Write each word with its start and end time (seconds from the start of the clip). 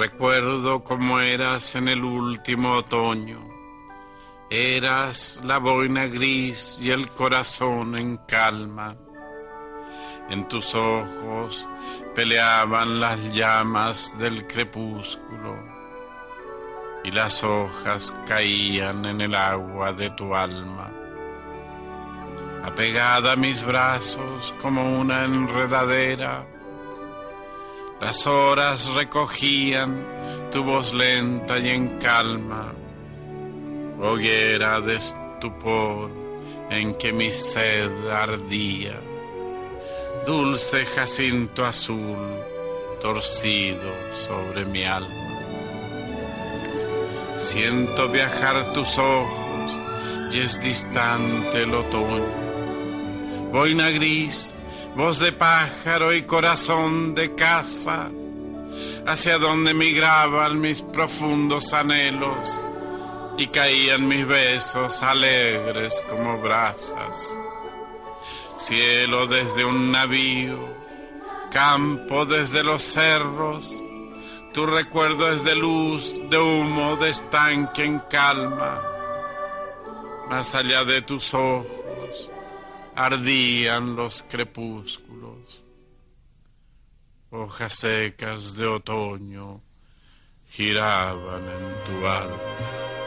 Recuerdo 0.00 0.82
como 0.82 1.20
eras 1.20 1.74
en 1.74 1.86
el 1.86 2.02
último 2.02 2.72
otoño. 2.72 3.46
Eras 4.48 5.42
la 5.44 5.58
boina 5.58 6.06
gris 6.06 6.78
y 6.80 6.90
el 6.90 7.06
corazón 7.08 7.98
en 7.98 8.16
calma. 8.26 8.96
En 10.30 10.48
tus 10.48 10.74
ojos 10.74 11.68
peleaban 12.14 12.98
las 12.98 13.20
llamas 13.34 14.16
del 14.16 14.46
crepúsculo 14.46 15.62
y 17.04 17.10
las 17.10 17.44
hojas 17.44 18.16
caían 18.26 19.04
en 19.04 19.20
el 19.20 19.34
agua 19.34 19.92
de 19.92 20.08
tu 20.12 20.34
alma. 20.34 20.90
Apegada 22.64 23.32
a 23.32 23.36
mis 23.36 23.62
brazos 23.62 24.54
como 24.62 24.98
una 24.98 25.24
enredadera, 25.24 26.46
las 28.00 28.26
horas 28.26 28.86
recogían 28.94 30.50
tu 30.50 30.64
voz 30.64 30.94
lenta 30.94 31.58
y 31.58 31.68
en 31.68 31.98
calma, 31.98 32.72
hoguera 34.00 34.80
de 34.80 34.96
estupor 34.96 36.10
en 36.70 36.94
que 36.94 37.12
mi 37.12 37.30
sed 37.30 38.08
ardía, 38.08 38.98
dulce 40.26 40.86
jacinto 40.86 41.64
azul 41.64 42.16
torcido 43.00 43.92
sobre 44.26 44.64
mi 44.64 44.84
alma. 44.84 45.08
Siento 47.38 48.08
viajar 48.08 48.72
tus 48.72 48.98
ojos 48.98 49.80
y 50.32 50.40
es 50.40 50.62
distante 50.62 51.62
el 51.62 51.74
otoño. 51.74 52.50
Boina 53.52 53.90
gris 53.90 54.54
voz 54.96 55.18
de 55.20 55.32
pájaro 55.32 56.12
y 56.14 56.22
corazón 56.22 57.14
de 57.14 57.34
casa, 57.34 58.10
hacia 59.06 59.38
donde 59.38 59.74
migraban 59.74 60.60
mis 60.60 60.82
profundos 60.82 61.72
anhelos 61.72 62.58
y 63.38 63.46
caían 63.46 64.06
mis 64.06 64.26
besos 64.26 65.02
alegres 65.02 66.02
como 66.08 66.38
brasas. 66.40 67.36
Cielo 68.58 69.26
desde 69.26 69.64
un 69.64 69.90
navío, 69.90 70.58
campo 71.50 72.26
desde 72.26 72.62
los 72.62 72.82
cerros, 72.82 73.82
tu 74.52 74.66
recuerdo 74.66 75.30
es 75.30 75.44
de 75.44 75.54
luz, 75.54 76.14
de 76.28 76.38
humo, 76.38 76.96
de 76.96 77.10
estanque 77.10 77.84
en 77.84 78.00
calma. 78.10 78.82
Más 80.28 80.54
allá 80.54 80.84
de 80.84 81.02
tus 81.02 81.32
ojos, 81.34 81.79
ardían 83.04 83.96
los 83.96 84.22
crepúsculos, 84.28 85.62
hojas 87.30 87.72
secas 87.72 88.54
de 88.54 88.66
otoño 88.66 89.62
giraban 90.50 91.42
en 91.42 91.84
tu 91.84 92.06
alma. 92.06 92.99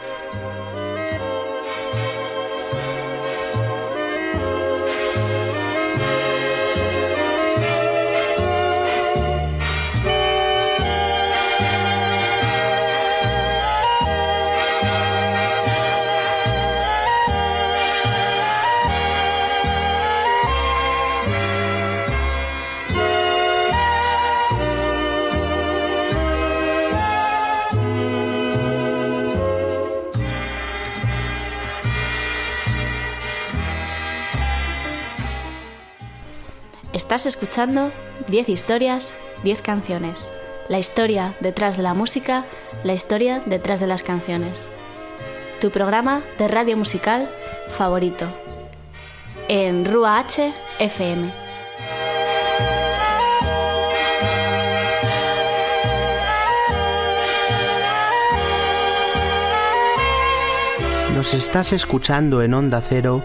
Estás 36.94 37.26
escuchando 37.26 37.90
10 38.28 38.48
historias, 38.48 39.16
10 39.42 39.62
canciones. 39.62 40.30
La 40.68 40.78
historia 40.78 41.34
detrás 41.40 41.76
de 41.76 41.82
la 41.82 41.92
música, 41.92 42.44
la 42.84 42.94
historia 42.94 43.42
detrás 43.46 43.80
de 43.80 43.88
las 43.88 44.04
canciones. 44.04 44.70
Tu 45.60 45.72
programa 45.72 46.22
de 46.38 46.46
radio 46.46 46.76
musical 46.76 47.28
favorito. 47.68 48.28
En 49.48 49.84
Rua 49.84 50.20
H 50.20 50.54
FM. 50.78 51.32
Nos 61.16 61.34
estás 61.34 61.72
escuchando 61.72 62.40
en 62.40 62.54
Onda 62.54 62.80
Cero 62.80 63.24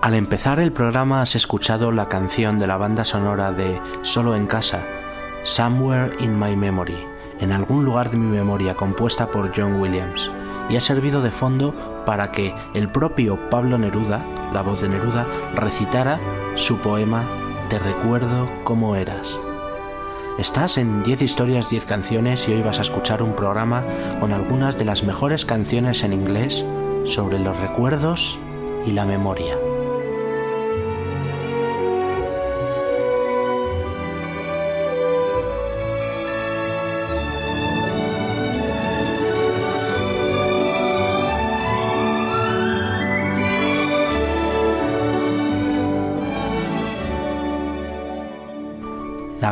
Al 0.00 0.14
empezar 0.14 0.60
el 0.60 0.70
programa 0.70 1.22
has 1.22 1.34
escuchado 1.34 1.90
la 1.90 2.08
canción 2.08 2.56
de 2.56 2.68
la 2.68 2.76
banda 2.76 3.04
sonora 3.04 3.50
de 3.50 3.80
Solo 4.02 4.36
en 4.36 4.46
casa, 4.46 4.86
Somewhere 5.42 6.14
in 6.20 6.38
My 6.38 6.54
Memory, 6.54 7.04
en 7.40 7.50
algún 7.50 7.84
lugar 7.84 8.08
de 8.08 8.16
mi 8.16 8.26
memoria, 8.26 8.76
compuesta 8.76 9.26
por 9.26 9.50
John 9.54 9.80
Williams, 9.80 10.30
y 10.68 10.76
ha 10.76 10.80
servido 10.80 11.20
de 11.20 11.32
fondo 11.32 11.74
para 12.06 12.30
que 12.30 12.54
el 12.74 12.88
propio 12.92 13.50
Pablo 13.50 13.76
Neruda, 13.76 14.24
la 14.52 14.62
voz 14.62 14.82
de 14.82 14.88
Neruda, 14.88 15.26
recitara 15.56 16.20
su 16.54 16.78
poema 16.78 17.24
Te 17.68 17.80
recuerdo 17.80 18.48
cómo 18.62 18.94
eras. 18.94 19.40
Estás 20.38 20.78
en 20.78 21.02
10 21.02 21.22
historias, 21.22 21.70
10 21.70 21.86
canciones 21.86 22.48
y 22.48 22.52
hoy 22.52 22.62
vas 22.62 22.78
a 22.78 22.82
escuchar 22.82 23.20
un 23.20 23.34
programa 23.34 23.82
con 24.20 24.32
algunas 24.32 24.78
de 24.78 24.84
las 24.84 25.02
mejores 25.02 25.44
canciones 25.44 26.04
en 26.04 26.12
inglés 26.12 26.64
sobre 27.04 27.40
los 27.40 27.58
recuerdos 27.58 28.38
y 28.86 28.92
la 28.92 29.04
memoria. 29.04 29.58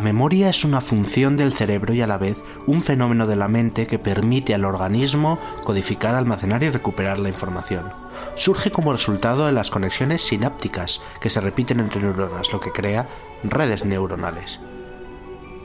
Memoria 0.07 0.49
es 0.49 0.65
una 0.65 0.81
función 0.81 1.37
del 1.37 1.53
cerebro 1.53 1.93
y 1.93 2.01
a 2.01 2.07
la 2.07 2.17
vez 2.17 2.39
un 2.67 2.81
fenómeno 2.81 3.27
de 3.27 3.35
la 3.35 3.49
mente 3.49 3.89
que 3.89 3.99
permite 3.99 4.55
al 4.55 4.65
organismo 4.65 5.41
codificar, 5.65 6.15
almacenar 6.15 6.63
y 6.63 6.71
recuperar 6.71 7.19
la 7.19 7.29
información. 7.29 7.93
Surge 8.37 8.71
como 8.71 8.93
resultado 8.93 9.47
de 9.47 9.53
las 9.53 9.69
conexiones 9.69 10.23
sinápticas 10.23 11.03
que 11.21 11.29
se 11.29 11.41
repiten 11.41 11.81
entre 11.81 12.01
neuronas, 12.01 12.53
lo 12.53 12.61
que 12.61 12.71
crea 12.71 13.09
redes 13.43 13.85
neuronales. 13.85 14.61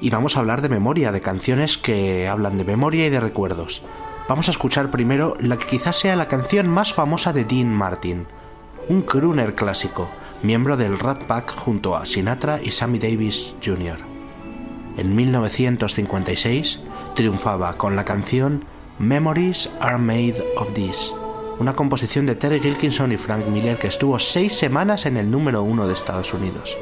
Y 0.01 0.09
vamos 0.09 0.35
a 0.35 0.39
hablar 0.39 0.63
de 0.63 0.69
memoria, 0.69 1.11
de 1.11 1.21
canciones 1.21 1.77
que 1.77 2.27
hablan 2.27 2.57
de 2.57 2.65
memoria 2.65 3.05
y 3.05 3.11
de 3.11 3.19
recuerdos. 3.19 3.83
Vamos 4.27 4.47
a 4.47 4.51
escuchar 4.51 4.89
primero 4.89 5.35
la 5.39 5.57
que 5.57 5.67
quizás 5.67 5.97
sea 5.97 6.15
la 6.15 6.27
canción 6.27 6.67
más 6.67 6.93
famosa 6.93 7.31
de 7.31 7.45
Dean 7.45 7.71
Martin, 7.71 8.25
un 8.89 9.03
crooner 9.03 9.53
clásico, 9.53 10.09
miembro 10.41 10.77
del 10.77 10.97
Rat 10.97 11.25
Pack 11.25 11.53
junto 11.55 11.95
a 11.95 12.07
Sinatra 12.07 12.59
y 12.63 12.71
Sammy 12.71 12.97
Davis 12.97 13.53
Jr 13.63 14.10
en 14.97 15.15
1956 15.15 16.79
triunfaba 17.15 17.77
con 17.77 17.95
la 17.95 18.05
canción 18.05 18.65
Memories 18.99 19.71
Are 19.79 19.97
Made 19.97 20.43
of 20.57 20.73
This, 20.73 21.13
una 21.59 21.75
composición 21.75 22.25
de 22.25 22.35
Terry 22.35 22.59
Gilkinson 22.59 23.11
y 23.11 23.17
Frank 23.17 23.47
Miller 23.47 23.77
que 23.77 23.87
estuvo 23.87 24.19
seis 24.19 24.53
semanas 24.53 25.05
en 25.05 25.17
el 25.17 25.29
número 25.29 25.63
uno 25.63 25.87
de 25.87 25.93
Estados 25.93 26.33
Unidos. 26.33 26.77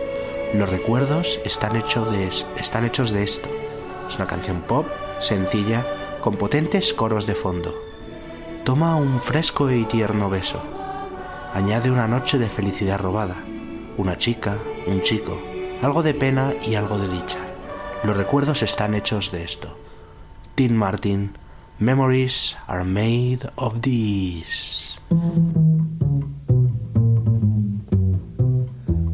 Los 0.54 0.70
recuerdos 0.70 1.40
están, 1.46 1.76
hechos 1.76 2.12
de 2.12 3.24
esto. 3.24 3.50
Es 4.08 4.16
una 4.16 4.28
canción 4.28 4.62
pop, 4.62 4.88
sencilla, 5.20 5.86
con 6.22 6.38
potentes 6.38 6.94
coros 6.94 7.28
de 7.28 7.36
fondo. 7.36 7.74
Toma 8.66 8.96
un 8.96 9.22
fresco 9.22 9.72
y 9.72 9.86
tierno 9.86 10.30
beso. 10.30 10.62
Añade 11.54 11.92
una 11.92 12.08
noche 12.08 12.38
de 12.38 12.48
felicidad 12.48 13.00
robada 13.00 13.36
una 14.00 14.18
chica, 14.18 14.58
un 14.88 15.02
chico, 15.02 15.38
algo 15.82 16.02
de 16.02 16.14
pena 16.14 16.54
y 16.66 16.76
algo 16.76 16.98
de 16.98 17.10
dicha. 17.10 17.49
Los 18.04 18.18
recuerdos 18.18 18.64
están 18.64 18.94
hechos 18.94 19.32
de 19.32 19.44
esto. 19.44 19.78
Tim 20.56 20.74
Martin, 20.74 21.32
Memories 21.82 22.58
are 22.68 22.84
made 22.84 23.50
of 23.58 23.82
these. 23.82 25.00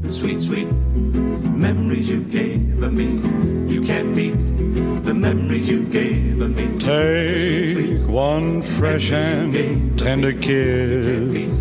sweet, 0.10 0.42
sweet 0.42 0.68
memories 1.54 2.10
you 2.10 2.24
gave 2.24 2.82
of 2.82 2.92
me. 2.92 3.22
You 3.72 3.84
can't 3.84 4.16
beat 4.16 4.34
the 5.06 5.14
memories 5.14 5.70
you 5.70 5.84
gave 5.84 6.42
of 6.42 6.56
me. 6.58 6.80
Take 6.80 8.08
one 8.08 8.64
fresh 8.64 9.12
and 9.12 9.54
tender 10.00 10.34
kiss. 10.34 11.52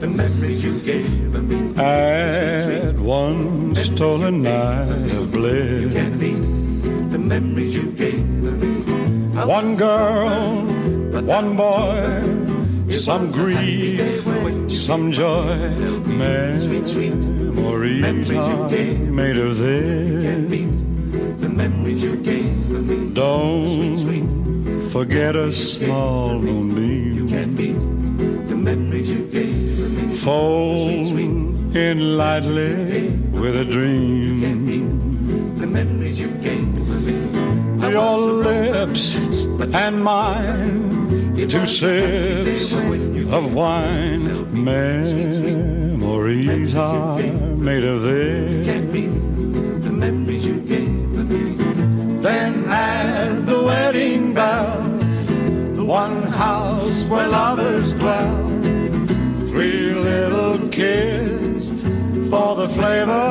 The 0.00 0.06
memories 0.06 0.62
you 0.62 0.78
gave 0.80 1.32
me. 1.32 1.33
At 1.76 2.94
one 2.98 3.74
stolen 3.74 4.42
night 4.42 5.10
of 5.12 5.32
bliss. 5.32 5.92
The 5.92 7.18
memories 7.18 7.74
you 7.74 7.90
gave. 7.90 8.24
One 9.34 9.74
girl, 9.74 10.62
one 11.24 11.56
boy, 11.56 12.90
some 12.90 13.30
grief, 13.32 14.22
some 14.70 15.10
joy. 15.10 15.74
Sweet, 16.56 16.86
sweet 16.86 17.14
Memories 17.14 18.38
are 18.38 18.68
made 19.10 19.36
of 19.36 19.58
this. 19.58 20.50
the 21.40 21.48
memories 21.48 22.04
you 22.04 22.16
gave 22.16 22.70
me. 22.70 23.12
Don't 23.14 23.98
forget 24.92 25.34
a 25.34 25.50
small 25.50 26.38
moonbeam. 26.38 27.28
Can't 27.28 27.56
beat 27.56 27.78
the 28.48 28.54
memories 28.56 29.12
you 29.12 29.26
gave 29.26 30.06
me. 30.06 30.14
Fold 30.14 31.14
in 31.74 32.16
lightly 32.16 33.10
with 33.32 33.56
a 33.56 33.64
dream. 33.64 34.40
The 35.56 35.66
memories 35.66 36.20
you 36.20 36.28
gave 36.28 36.68
me. 36.68 37.90
Your 37.90 38.16
lips 38.18 39.16
and 39.74 40.04
mine, 40.04 41.34
two 41.48 41.66
sips 41.66 42.72
of 43.32 43.54
wine. 43.54 44.22
Memories 44.64 46.74
are 46.76 47.18
made 47.18 47.84
of 47.84 48.02
this. 48.02 48.66
The 48.66 49.90
memories 49.90 50.46
you 50.46 50.60
gave 50.60 50.88
me. 50.88 51.54
Then 52.22 52.64
at 52.68 53.46
the 53.46 53.62
wedding 53.64 54.32
bells, 54.32 55.26
the 55.76 55.84
one 55.84 56.22
house 56.22 57.08
where 57.08 57.26
lovers 57.28 57.92
dwell. 57.94 58.50
Three 59.50 59.92
little 59.92 60.68
kids 60.68 61.23
for 62.34 62.52
the 62.56 62.68
flavor. 62.68 63.28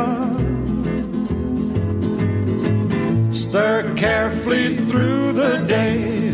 Stir 3.33 3.93
carefully 3.95 4.67
through 4.89 5.33
the 5.33 5.53
days. 5.79 6.33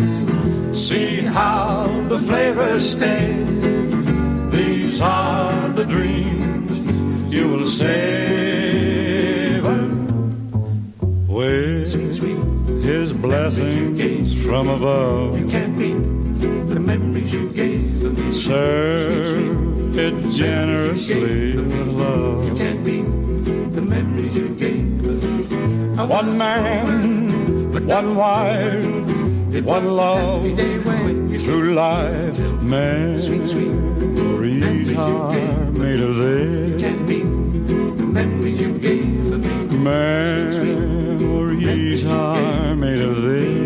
See 0.86 1.22
how 1.22 1.88
the 2.12 2.20
flavor 2.20 2.80
stays. 2.80 3.64
These 4.58 5.02
are 5.02 5.70
the 5.80 5.86
dreams 5.96 6.78
you 7.34 7.48
will 7.52 7.66
savor 7.66 8.30
with 11.28 11.90
his 12.92 13.14
blessings 13.14 14.30
from 14.46 14.66
above. 14.78 15.32
Can't 15.50 15.76
beat 15.80 16.04
the 16.74 16.80
memories 16.92 17.34
you 17.34 17.50
gave 17.50 18.20
me. 18.20 18.32
Serve 18.32 19.79
it 19.98 20.30
generously 20.32 21.56
with 21.56 21.88
love. 21.88 22.60
One 26.10 26.38
man, 26.38 27.72
but 27.72 27.84
one 27.84 28.16
wife, 28.16 28.86
one 29.64 29.88
love 29.96 30.44
through 31.42 31.74
life. 31.74 32.40
Memories 32.62 33.54
are 34.98 35.72
made 35.72 36.00
of 36.00 36.16
this. 36.16 36.82
Memories 39.72 42.06
are 42.06 42.76
made 42.76 43.02
of 43.02 43.22
this. 43.22 43.59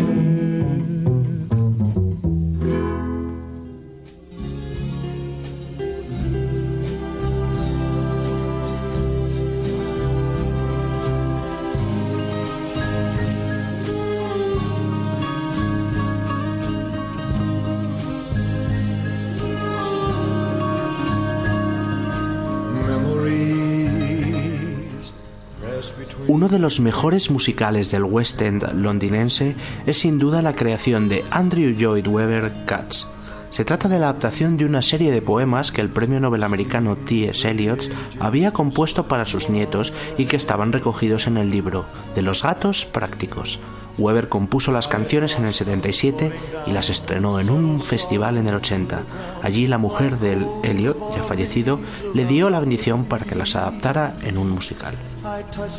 De 26.54 26.60
los 26.60 26.78
mejores 26.78 27.32
musicales 27.32 27.90
del 27.90 28.04
West 28.04 28.40
End 28.40 28.64
londinense 28.74 29.56
es 29.86 29.98
sin 29.98 30.18
duda 30.18 30.40
la 30.40 30.52
creación 30.52 31.08
de 31.08 31.24
Andrew 31.32 31.74
Lloyd 31.74 32.06
Webber 32.06 32.64
Cats. 32.64 33.08
Se 33.50 33.64
trata 33.64 33.88
de 33.88 33.98
la 33.98 34.08
adaptación 34.10 34.56
de 34.56 34.64
una 34.64 34.80
serie 34.80 35.10
de 35.10 35.20
poemas 35.20 35.72
que 35.72 35.80
el 35.80 35.88
premio 35.88 36.20
Nobel 36.20 36.44
americano 36.44 36.94
T.S. 36.94 37.50
Eliot 37.50 37.90
había 38.20 38.52
compuesto 38.52 39.08
para 39.08 39.26
sus 39.26 39.50
nietos 39.50 39.92
y 40.16 40.26
que 40.26 40.36
estaban 40.36 40.72
recogidos 40.72 41.26
en 41.26 41.38
el 41.38 41.50
libro 41.50 41.86
De 42.14 42.22
los 42.22 42.44
gatos 42.44 42.84
prácticos. 42.86 43.58
Weber 43.98 44.28
compuso 44.28 44.70
las 44.70 44.86
canciones 44.86 45.36
en 45.36 45.46
el 45.46 45.54
77 45.54 46.32
y 46.68 46.70
las 46.70 46.88
estrenó 46.88 47.40
en 47.40 47.50
un 47.50 47.82
festival 47.82 48.36
en 48.36 48.46
el 48.46 48.54
80. 48.54 49.02
Allí 49.42 49.66
la 49.66 49.78
mujer 49.78 50.20
del 50.20 50.46
Eliot, 50.62 51.16
ya 51.16 51.24
fallecido, 51.24 51.80
le 52.14 52.24
dio 52.24 52.48
la 52.48 52.60
bendición 52.60 53.06
para 53.06 53.24
que 53.24 53.34
las 53.34 53.56
adaptara 53.56 54.14
en 54.22 54.38
un 54.38 54.50
musical. 54.50 54.94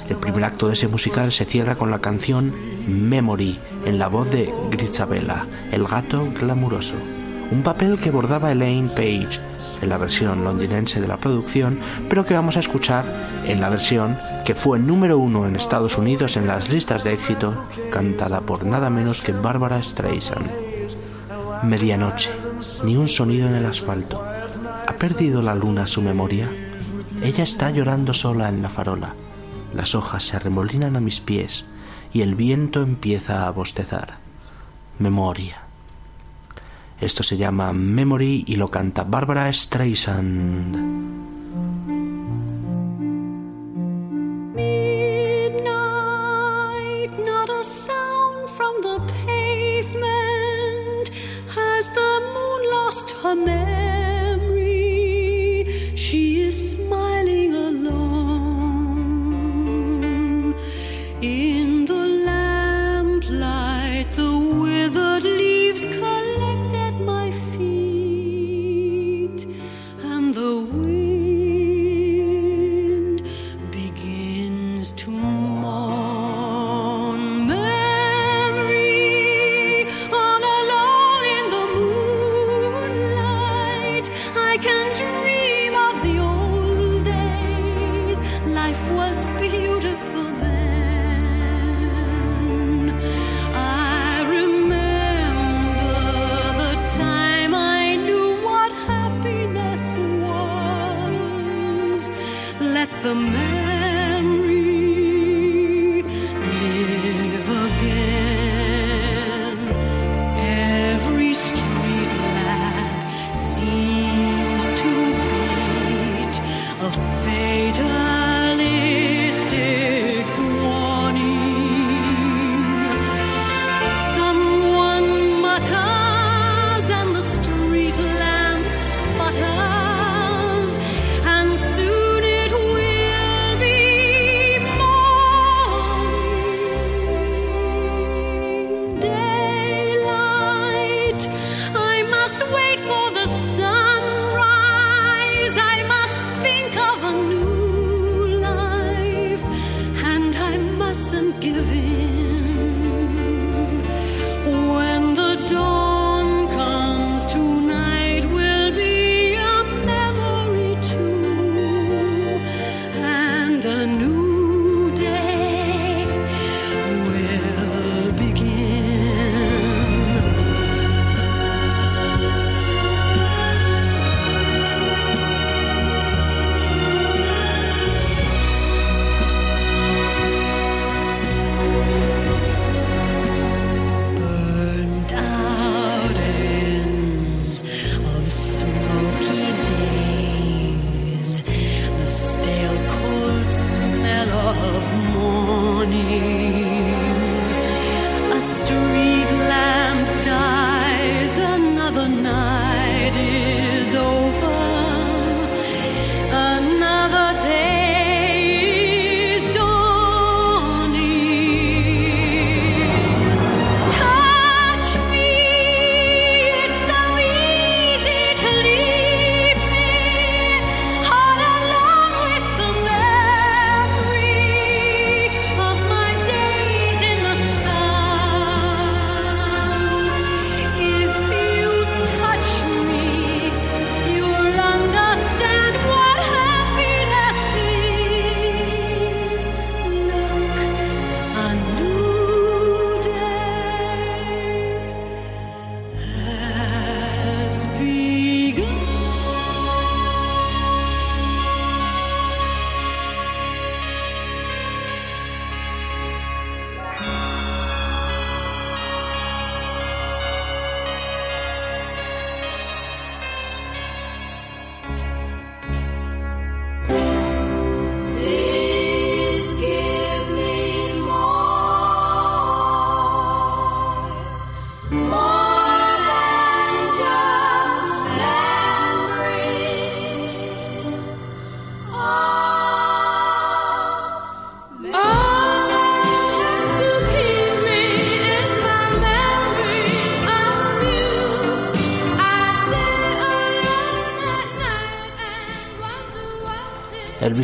El 0.10 0.16
primer 0.16 0.44
acto 0.44 0.68
de 0.68 0.74
ese 0.74 0.88
musical 0.88 1.32
se 1.32 1.46
cierra 1.46 1.76
con 1.76 1.92
la 1.92 2.00
canción 2.00 2.52
Memory, 2.88 3.60
en 3.86 4.00
la 4.00 4.08
voz 4.08 4.32
de 4.32 4.52
Grisabella, 4.72 5.46
el 5.72 5.86
gato 5.86 6.28
glamuroso. 6.40 6.96
Un 7.52 7.62
papel 7.62 8.00
que 8.00 8.10
bordaba 8.10 8.52
Elaine 8.52 8.90
Page 8.90 9.40
en 9.84 9.90
la 9.90 9.98
versión 9.98 10.44
londinense 10.44 11.00
de 11.00 11.08
la 11.08 11.18
producción, 11.18 11.78
pero 12.10 12.26
que 12.26 12.34
vamos 12.34 12.58
a 12.58 12.62
escuchar 12.62 13.06
en 13.46 13.62
la 13.62 13.70
versión 13.70 14.18
que 14.46 14.56
fue 14.56 14.80
número 14.80 15.20
uno 15.20 15.46
en 15.46 15.56
Estados 15.56 15.98
Unidos 15.98 16.38
en 16.38 16.48
las 16.48 16.72
listas 16.72 17.04
de 17.04 17.14
éxito, 17.14 17.54
cantada 17.92 18.42
por 18.42 18.66
nada 18.66 18.90
menos 18.90 19.22
que 19.22 19.32
Barbara 19.32 19.82
Streisand. 19.84 20.50
Medianoche, 21.64 22.32
ni 22.84 22.98
un 22.98 23.08
sonido 23.08 23.48
en 23.48 23.56
el 23.56 23.66
asfalto. 23.66 24.24
¿Ha 24.88 24.94
perdido 24.94 25.44
la 25.44 25.54
luna 25.54 25.86
su 25.86 26.02
memoria? 26.02 26.50
Ella 27.22 27.44
está 27.44 27.70
llorando 27.70 28.14
sola 28.14 28.50
en 28.50 28.62
la 28.62 28.70
farola. 28.70 29.14
Las 29.76 29.94
hojas 29.94 30.24
se 30.24 30.38
arremolinan 30.38 30.96
a 30.96 31.02
mis 31.02 31.20
pies 31.20 31.66
y 32.14 32.22
el 32.22 32.34
viento 32.34 32.82
empieza 32.82 33.46
a 33.46 33.52
bostezar. 33.52 34.20
Memoria. 35.00 35.64
Esto 37.02 37.24
se 37.24 37.36
llama 37.36 37.74
Memory 37.74 38.46
y 38.48 38.56
lo 38.56 38.72
canta 38.72 39.04
Barbara 39.04 39.52
Streisand. 39.52 41.35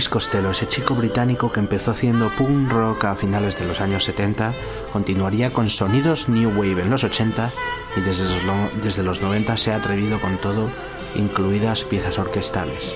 Elvis 0.01 0.09
Costello, 0.09 0.49
ese 0.49 0.67
chico 0.67 0.95
británico 0.95 1.51
que 1.51 1.59
empezó 1.59 1.91
haciendo 1.91 2.31
punk 2.35 2.71
rock 2.71 3.05
a 3.05 3.13
finales 3.13 3.59
de 3.59 3.67
los 3.67 3.81
años 3.81 4.03
70, 4.05 4.51
continuaría 4.91 5.53
con 5.53 5.69
sonidos 5.69 6.27
New 6.27 6.49
Wave 6.57 6.81
en 6.81 6.89
los 6.89 7.03
80 7.03 7.51
y 7.97 8.01
desde 8.01 8.23
los, 8.23 8.81
desde 8.81 9.03
los 9.03 9.21
90 9.21 9.57
se 9.57 9.71
ha 9.71 9.75
atrevido 9.75 10.19
con 10.19 10.39
todo, 10.39 10.71
incluidas 11.13 11.83
piezas 11.83 12.17
orquestales. 12.17 12.95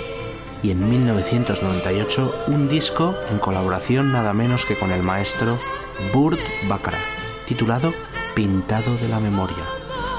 Y 0.64 0.72
en 0.72 0.90
1998 0.90 2.46
un 2.48 2.68
disco 2.68 3.14
en 3.30 3.38
colaboración 3.38 4.12
nada 4.12 4.34
menos 4.34 4.66
que 4.66 4.76
con 4.76 4.92
el 4.92 5.04
maestro 5.04 5.60
Burt 6.12 6.42
Bacharach, 6.68 7.00
titulado 7.46 7.94
Pintado 8.34 8.98
de 8.98 9.10
la 9.10 9.20
Memoria. 9.20 9.64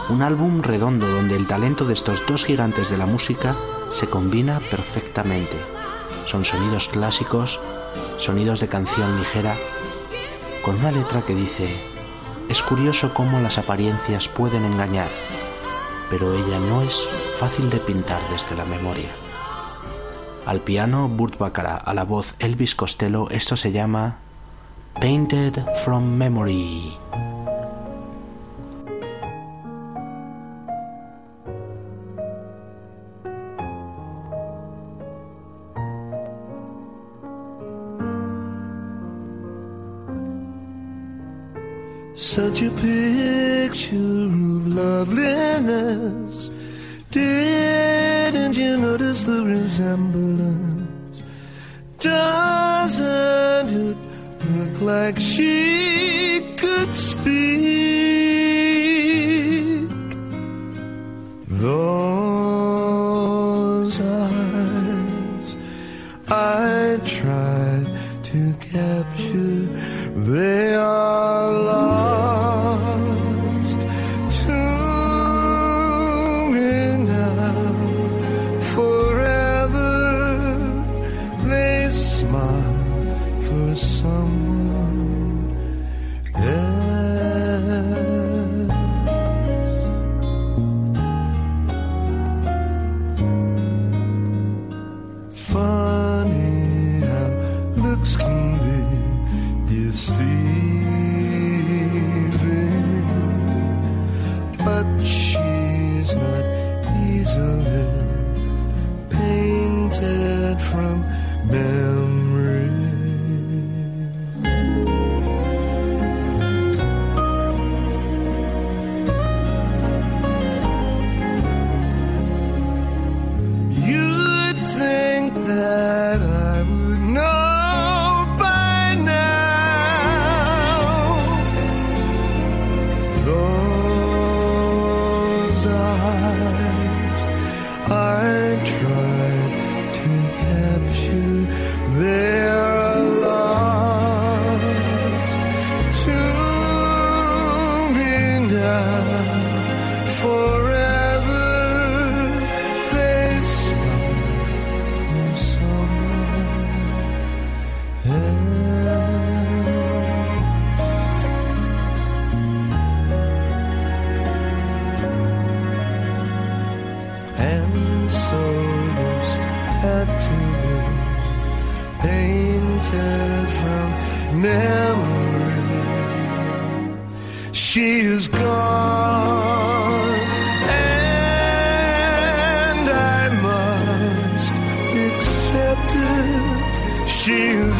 Un 0.09 0.23
álbum 0.23 0.63
redondo 0.63 1.09
donde 1.09 1.35
el 1.35 1.49
talento 1.49 1.85
de 1.85 1.95
estos 1.95 2.25
dos 2.29 2.45
gigantes 2.45 2.91
de 2.91 2.99
la 2.99 3.07
música 3.07 3.57
se 3.91 4.07
combina 4.07 4.61
perfectamente. 4.71 5.76
Son 6.27 6.45
sonidos 6.45 6.89
clásicos, 6.89 7.61
sonidos 8.19 8.61
de 8.61 8.69
canción 8.69 9.19
ligera, 9.19 9.57
con 10.65 10.77
una 10.77 10.93
letra 10.93 11.23
que 11.23 11.35
dice, 11.35 11.69
es 12.49 12.63
curioso 12.63 13.15
cómo 13.15 13.41
las 13.41 13.59
apariencias 13.59 14.29
pueden 14.29 14.65
engañar, 14.65 15.09
pero 16.11 16.35
ella 16.35 16.59
no 16.59 16.83
es 16.83 17.09
fácil 17.39 17.71
de 17.71 17.79
pintar 17.79 18.21
desde 18.31 18.57
la 18.57 18.65
memoria. 18.65 19.09
Al 20.45 20.61
piano 20.61 21.09
Burt 21.09 21.39
Bacharach, 21.39 21.83
a 21.85 21.95
la 21.95 22.05
voz 22.05 22.35
Elvis 22.39 22.75
Costello, 22.75 23.31
esto 23.31 23.57
se 23.57 23.73
llama 23.73 24.19
Painted 25.01 25.65
from 25.85 26.05
Memory. 26.17 27.06
Such 42.57 42.69
a 42.69 42.71
picture 42.71 43.97
of 43.97 44.67
loveliness. 44.67 46.51
Didn't 47.11 48.57
you 48.57 48.79
notice 48.79 49.25
the 49.25 49.45
resemblance? 49.45 51.23
Doesn't 51.99 53.69
it 53.69 53.99
look 54.57 54.81
like 54.81 55.19
she 55.19 56.41
could 56.57 56.97
speak? 56.97 57.37
Those 61.61 62.81
eyes 64.01 65.57
I 66.29 66.99
tried 67.05 67.87
to 68.23 68.55
capture, 68.73 69.69
they 70.33 70.75
are 70.75 70.96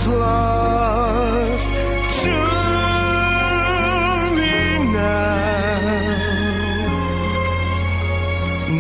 Lost 0.09 1.69
to 1.69 2.37
me 4.37 4.59
now 4.93 5.81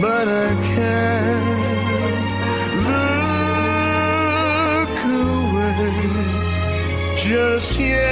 but 0.00 0.26
I 0.28 0.54
can't 0.70 1.46
look 4.86 4.98
away 5.24 5.94
just 7.16 7.72
yet. 7.80 8.06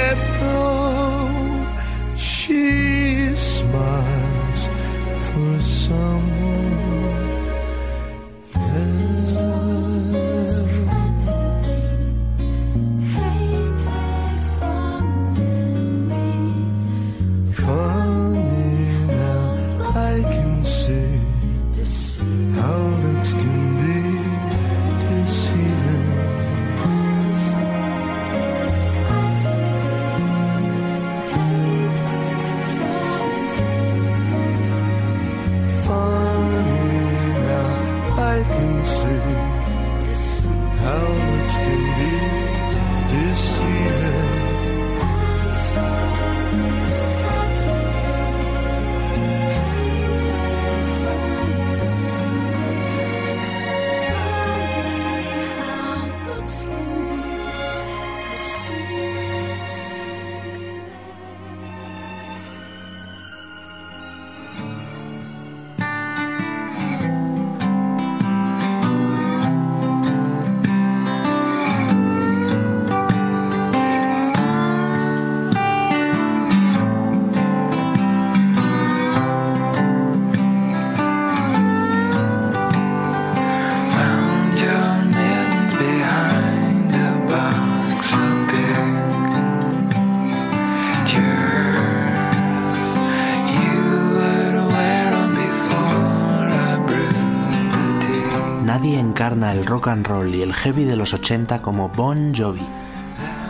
El 99.55 99.65
rock 99.65 99.87
and 99.87 100.05
roll 100.05 100.35
y 100.35 100.41
el 100.41 100.53
heavy 100.53 100.83
de 100.83 100.97
los 100.97 101.13
80 101.13 101.61
como 101.61 101.87
Bon 101.87 102.35
Jovi. 102.35 102.67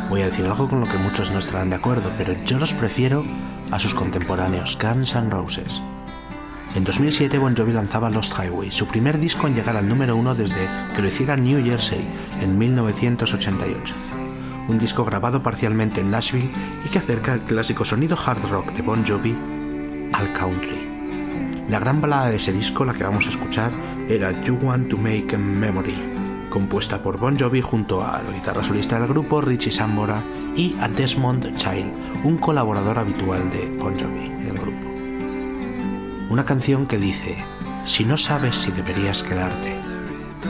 Voy 0.07 0.21
a 0.21 0.27
decir 0.27 0.45
algo 0.45 0.67
con 0.67 0.79
lo 0.79 0.87
que 0.87 0.99
muchos 0.99 1.31
no 1.31 1.39
estarán 1.39 1.71
de 1.71 1.77
acuerdo, 1.77 2.13
pero 2.15 2.33
yo 2.45 2.59
los 2.59 2.73
prefiero 2.73 3.25
a 3.71 3.79
sus 3.79 3.95
contemporáneos 3.95 4.77
Guns 4.79 5.15
N' 5.15 5.31
Roses. 5.31 5.81
En 6.75 6.83
2007 6.83 7.39
Bon 7.39 7.55
Jovi 7.57 7.71
lanzaba 7.71 8.11
Lost 8.11 8.37
Highway, 8.37 8.71
su 8.71 8.85
primer 8.85 9.19
disco 9.19 9.47
en 9.47 9.55
llegar 9.55 9.77
al 9.77 9.87
número 9.87 10.15
uno 10.15 10.35
desde 10.35 10.69
que 10.93 11.01
lo 11.01 11.07
hiciera 11.07 11.37
New 11.37 11.65
Jersey 11.65 12.07
en 12.39 12.55
1988. 12.55 13.95
Un 14.67 14.77
disco 14.77 15.05
grabado 15.05 15.41
parcialmente 15.41 16.01
en 16.01 16.11
Nashville 16.11 16.51
y 16.85 16.89
que 16.89 16.99
acerca 16.99 17.33
el 17.33 17.41
clásico 17.41 17.83
sonido 17.83 18.15
hard 18.15 18.47
rock 18.51 18.73
de 18.73 18.83
Bon 18.83 19.03
Jovi 19.03 19.35
al 20.13 20.31
country. 20.33 20.94
La 21.67 21.79
gran 21.79 21.99
balada 21.99 22.29
de 22.29 22.35
ese 22.35 22.53
disco, 22.53 22.85
la 22.85 22.93
que 22.93 23.03
vamos 23.03 23.25
a 23.25 23.29
escuchar, 23.29 23.71
era 24.07 24.39
You 24.43 24.59
Want 24.61 24.89
to 24.89 24.97
Make 24.97 25.33
a 25.33 25.39
Memory, 25.39 26.47
compuesta 26.51 27.01
por 27.01 27.17
Bon 27.17 27.37
Jovi 27.39 27.59
junto 27.59 28.05
al 28.05 28.31
guitarra 28.31 28.61
solista 28.61 28.99
del 28.99 29.09
grupo 29.09 29.41
Richie 29.41 29.71
Sambora 29.71 30.23
y 30.55 30.75
a 30.79 30.87
Desmond 30.87 31.55
Child, 31.55 32.23
un 32.23 32.37
colaborador 32.37 32.99
habitual 32.99 33.49
de 33.49 33.67
Bon 33.79 33.99
Jovi, 33.99 34.25
el 34.47 34.59
grupo. 34.59 34.87
Una 36.29 36.45
canción 36.45 36.85
que 36.85 36.99
dice, 36.99 37.35
si 37.83 38.05
no 38.05 38.15
sabes 38.17 38.57
si 38.57 38.71
deberías 38.71 39.23
quedarte, 39.23 39.75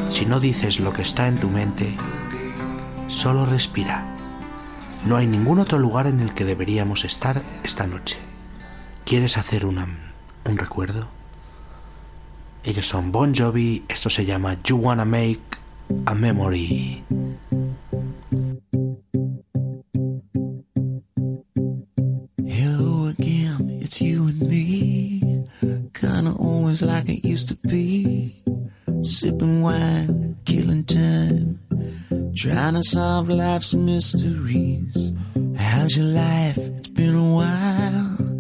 si 0.10 0.26
no 0.26 0.42
dices 0.42 0.82
lo 0.82 0.92
que 0.92 1.04
está 1.04 1.30
en 1.30 1.40
tu 1.40 1.50
mente, 1.50 1.96
solo 3.08 3.46
respira. 3.46 4.06
No 5.06 5.16
hay 5.16 5.28
ningún 5.28 5.60
otro 5.60 5.80
lugar 5.80 6.08
en 6.08 6.20
el 6.20 6.34
que 6.34 6.44
deberíamos 6.44 7.06
estar 7.06 7.42
esta 7.64 7.88
noche. 7.88 8.18
¿Quieres 9.06 9.38
hacer 9.38 9.66
una, 9.66 10.15
un 10.46 10.58
recuerdo? 10.58 11.08
Ellos 12.64 12.88
son 12.88 13.12
Bon 13.12 13.34
Jovi, 13.34 13.84
esto 13.88 14.10
se 14.10 14.26
llama 14.26 14.58
You 14.68 14.78
Wanna 14.78 15.06
Make 15.06 15.42
a 16.06 16.16
Memory. 16.16 17.04
Hello 22.48 23.08
again, 23.08 23.70
it's 23.82 24.02
you 24.02 24.28
and 24.28 24.42
me. 24.50 25.46
Kinda 25.94 26.32
always 26.40 26.82
like 26.82 27.10
it 27.10 27.24
used 27.24 27.50
to 27.50 27.68
be. 27.68 28.42
Sipping 29.02 29.62
wine, 29.62 30.36
killing 30.46 30.84
time. 30.86 31.60
Trying 32.36 32.74
to 32.74 32.84
solve 32.84 33.30
life's 33.30 33.74
mysteries. 33.76 35.14
How's 35.56 35.96
your 35.96 36.08
life? 36.08 36.58
It's 36.58 36.90
been 36.90 37.16
a 37.16 37.36
while. 37.36 38.35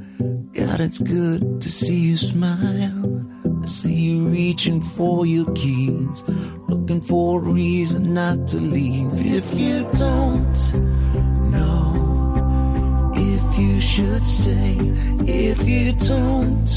God, 0.55 0.79
it's 0.79 0.99
good 0.99 1.61
to 1.61 1.69
see 1.69 1.99
you 1.99 2.15
smile. 2.15 3.25
I 3.61 3.65
see 3.65 3.93
you 3.93 4.29
reaching 4.29 4.79
for 4.79 5.25
your 5.25 5.51
keys, 5.51 6.23
looking 6.69 7.01
for 7.01 7.41
a 7.41 7.43
reason 7.43 8.13
not 8.13 8.47
to 8.49 8.57
leave. 8.61 9.09
If 9.15 9.59
you 9.59 9.83
don't 9.99 10.55
know, 11.51 13.11
if 13.15 13.59
you 13.59 13.81
should 13.81 14.25
stay, 14.25 14.77
if 15.27 15.67
you 15.67 15.91
don't 15.91 16.69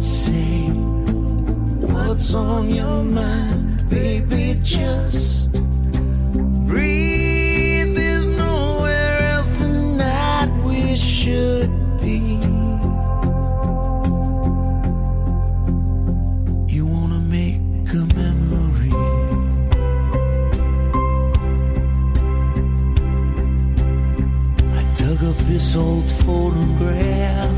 say 0.00 0.70
what's 1.80 2.32
on 2.32 2.70
your 2.70 3.02
mind, 3.02 3.90
baby, 3.90 4.56
just 4.62 5.64
breathe. 6.68 7.96
There's 7.96 8.26
nowhere 8.26 9.18
else 9.32 9.62
tonight 9.62 10.62
we 10.64 10.94
should. 10.94 11.87
This 25.18 25.74
old 25.74 26.10
photograph. 26.10 27.50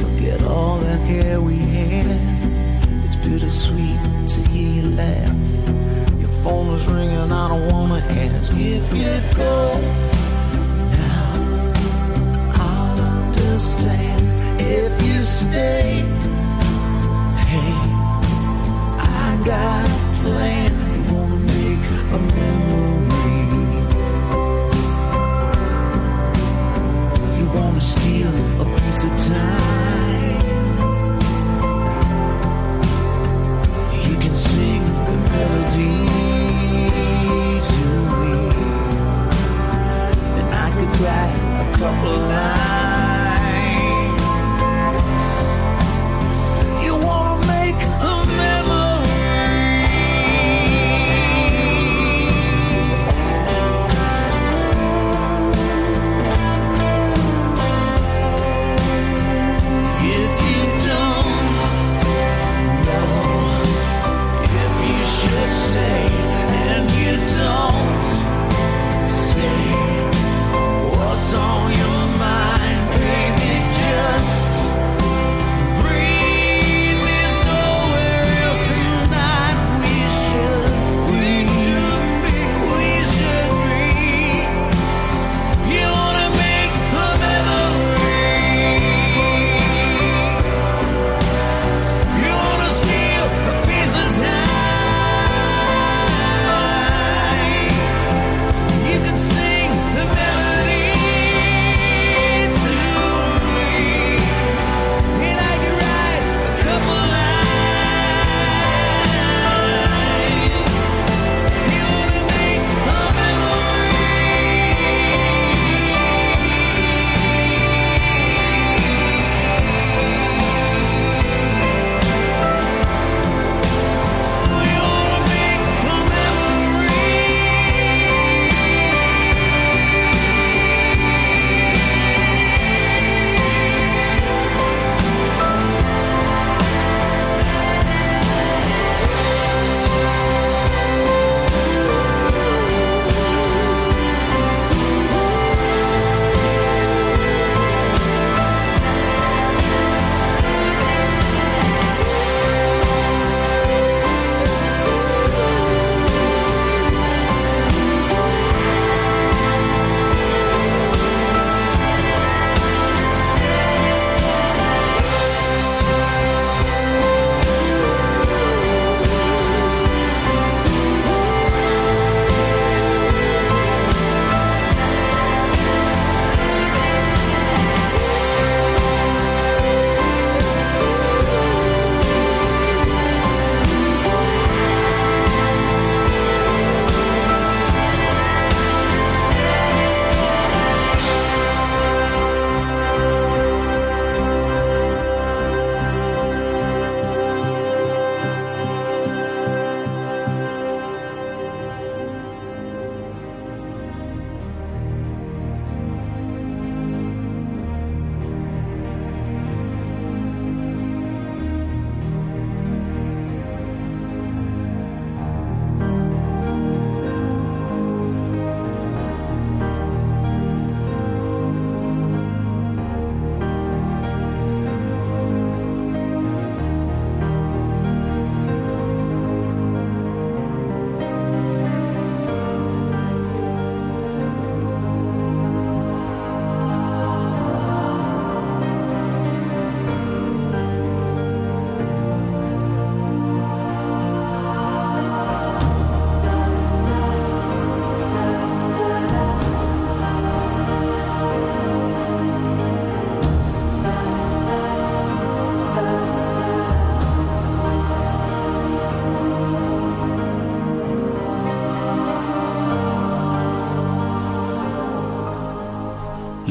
Look 0.00 0.22
at 0.22 0.44
all 0.44 0.78
the 0.78 0.96
hair 0.96 1.40
we 1.40 1.56
had. 1.56 2.06
It's 3.04 3.16
bittersweet 3.16 4.00
to 4.28 4.48
hear 4.50 4.82
you 4.82 4.90
laugh. 4.90 6.20
Your 6.20 6.28
phone 6.44 6.70
was 6.70 6.86
ringing, 6.86 7.32
I 7.32 7.48
don't 7.48 7.72
wanna 7.72 7.96
ask 7.96 8.52
if 8.56 8.94
you 8.94 9.36
go. 9.36 9.73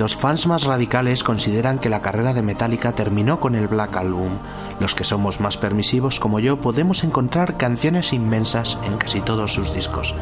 Los 0.04 0.18
fans 0.18 0.48
más 0.48 0.66
radicales 0.66 1.24
consideran 1.24 1.80
que 1.80 1.88
la 1.88 2.02
carrera 2.02 2.34
de 2.34 2.42
Metallica 2.42 2.92
terminó 2.92 3.40
con 3.40 3.56
el 3.56 3.70
Black 3.70 3.96
Album. 3.96 4.34
Los 4.82 4.96
que 4.96 5.06
somos 5.06 5.40
más 5.40 5.56
permisivos 5.56 6.20
como 6.20 6.42
yo 6.42 6.60
podemos 6.60 7.06
encontrar 7.06 7.56
canciones 7.56 8.12
inmensas 8.12 8.78
en 8.84 8.98
casi 8.98 9.22
todos 9.22 9.54
sus 9.54 9.74
discos. 9.74 10.14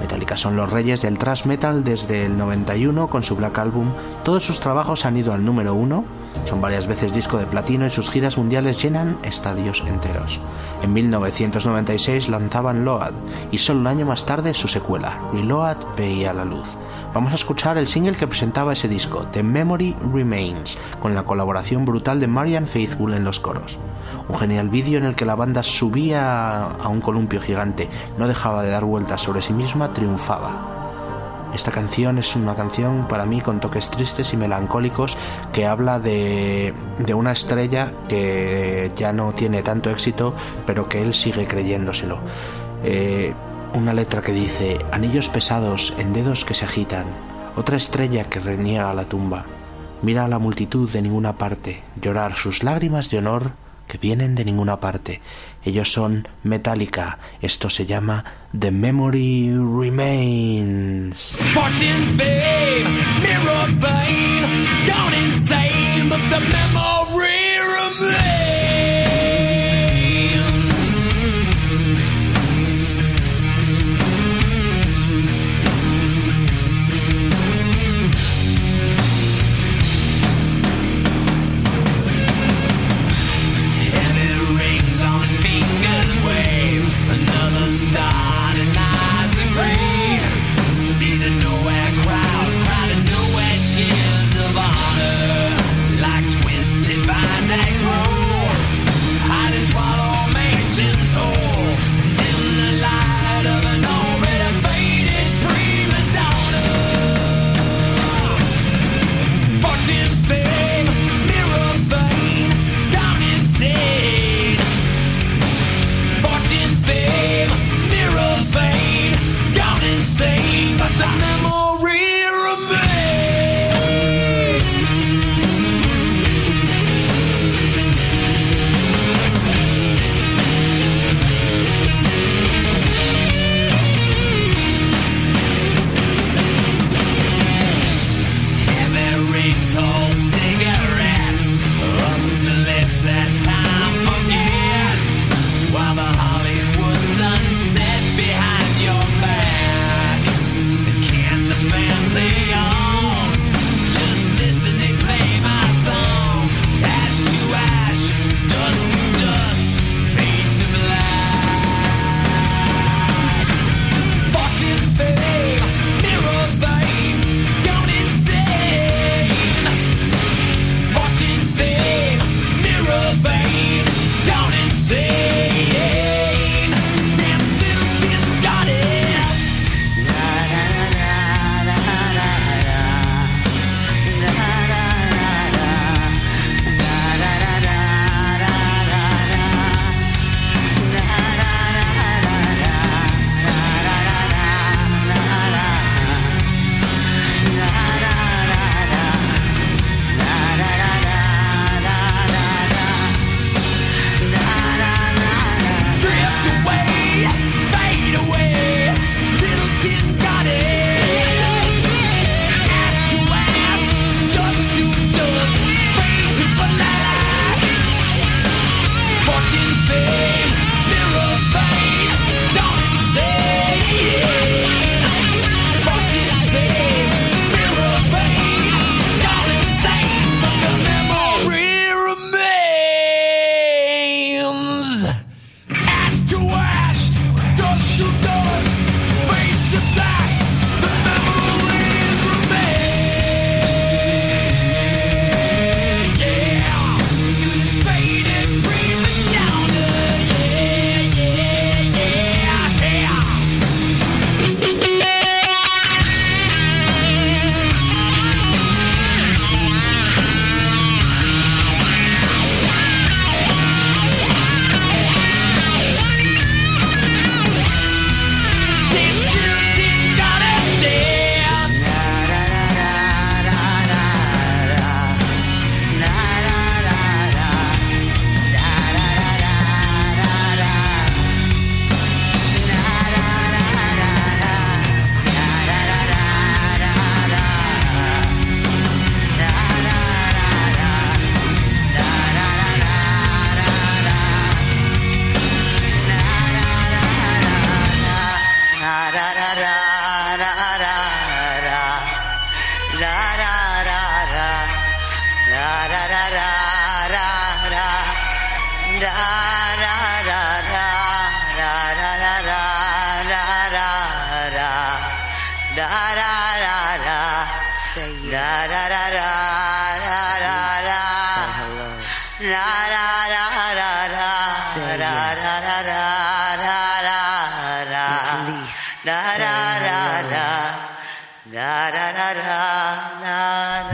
Metallica 0.00 0.36
son 0.36 0.56
los 0.56 0.72
reyes 0.72 1.02
del 1.02 1.18
thrash 1.18 1.44
metal 1.44 1.84
desde 1.84 2.26
el 2.26 2.36
91 2.36 3.08
con 3.08 3.22
su 3.22 3.36
Black 3.36 3.60
Album. 3.60 3.92
Todos 4.24 4.42
sus 4.42 4.58
trabajos 4.58 5.06
han 5.06 5.16
ido 5.16 5.32
al 5.32 5.44
número 5.44 5.72
uno 5.72 6.04
Son 6.44 6.60
varias 6.60 6.86
veces 6.86 7.14
disco 7.14 7.38
de 7.38 7.46
platino 7.46 7.86
y 7.86 7.90
sus 7.90 8.10
giras 8.10 8.36
mundiales 8.36 8.82
llenan 8.82 9.18
estadios 9.22 9.82
enteros. 9.86 10.40
En 10.82 10.92
1996 10.92 12.28
lanzaban 12.28 12.84
Load 12.84 13.12
y 13.50 13.58
solo 13.58 13.80
un 13.80 13.86
año 13.86 14.06
más 14.06 14.26
tarde 14.26 14.54
su 14.54 14.68
secuela, 14.68 15.20
Reload, 15.32 15.76
veía 15.96 16.32
la 16.32 16.44
luz. 16.44 16.76
Vamos 17.14 17.32
a 17.32 17.36
escuchar 17.36 17.78
el 17.78 17.86
single 17.86 18.16
que 18.16 18.26
presentaba 18.26 18.72
ese 18.72 18.88
disco, 18.88 19.26
The 19.32 19.42
Memory 19.42 19.96
Remains, 20.12 20.78
con 20.98 21.14
la 21.14 21.24
colaboración 21.24 21.84
brutal 21.84 22.20
de 22.20 22.26
Marian 22.26 22.66
Faithfull 22.66 23.14
en 23.14 23.24
los 23.24 23.38
coros. 23.38 23.78
Un 24.28 24.38
genial 24.38 24.68
vídeo 24.68 24.98
en 24.98 25.04
el 25.04 25.14
que 25.14 25.26
la 25.26 25.34
banda 25.34 25.62
subía 25.62 26.62
a 26.64 26.88
un 26.88 27.00
columpio 27.00 27.40
gigante, 27.40 27.88
no 28.18 28.28
dejaba 28.28 28.62
de 28.62 28.70
dar 28.70 28.84
vueltas 28.84 29.20
sobre 29.20 29.42
sí 29.42 29.52
misma, 29.52 29.92
triunfaba. 29.92 30.71
Esta 31.54 31.70
canción 31.70 32.18
es 32.18 32.34
una 32.34 32.54
canción 32.54 33.06
para 33.08 33.26
mí 33.26 33.40
con 33.42 33.60
toques 33.60 33.90
tristes 33.90 34.32
y 34.32 34.36
melancólicos 34.36 35.16
que 35.52 35.66
habla 35.66 35.98
de, 35.98 36.72
de 36.98 37.14
una 37.14 37.32
estrella 37.32 37.92
que 38.08 38.90
ya 38.96 39.12
no 39.12 39.32
tiene 39.32 39.62
tanto 39.62 39.90
éxito, 39.90 40.34
pero 40.66 40.88
que 40.88 41.02
él 41.02 41.12
sigue 41.12 41.46
creyéndoselo. 41.46 42.20
Eh, 42.84 43.34
una 43.74 43.92
letra 43.92 44.22
que 44.22 44.32
dice, 44.32 44.78
anillos 44.92 45.28
pesados 45.28 45.94
en 45.98 46.12
dedos 46.12 46.44
que 46.44 46.54
se 46.54 46.64
agitan, 46.64 47.06
otra 47.56 47.76
estrella 47.76 48.24
que 48.24 48.40
reniega 48.40 48.90
a 48.90 48.94
la 48.94 49.04
tumba. 49.04 49.44
Mira 50.02 50.24
a 50.24 50.28
la 50.28 50.38
multitud 50.38 50.90
de 50.90 51.02
ninguna 51.02 51.34
parte, 51.34 51.82
llorar 52.00 52.34
sus 52.34 52.64
lágrimas 52.64 53.08
de 53.10 53.18
honor 53.18 53.52
que 53.92 53.98
vienen 53.98 54.34
de 54.34 54.46
ninguna 54.46 54.80
parte. 54.80 55.20
Ellos 55.62 55.92
son 55.92 56.26
Metallica. 56.44 57.18
Esto 57.42 57.68
se 57.68 57.84
llama 57.84 58.24
The 58.58 58.70
Memory 58.70 59.50
Remains. 59.50 61.36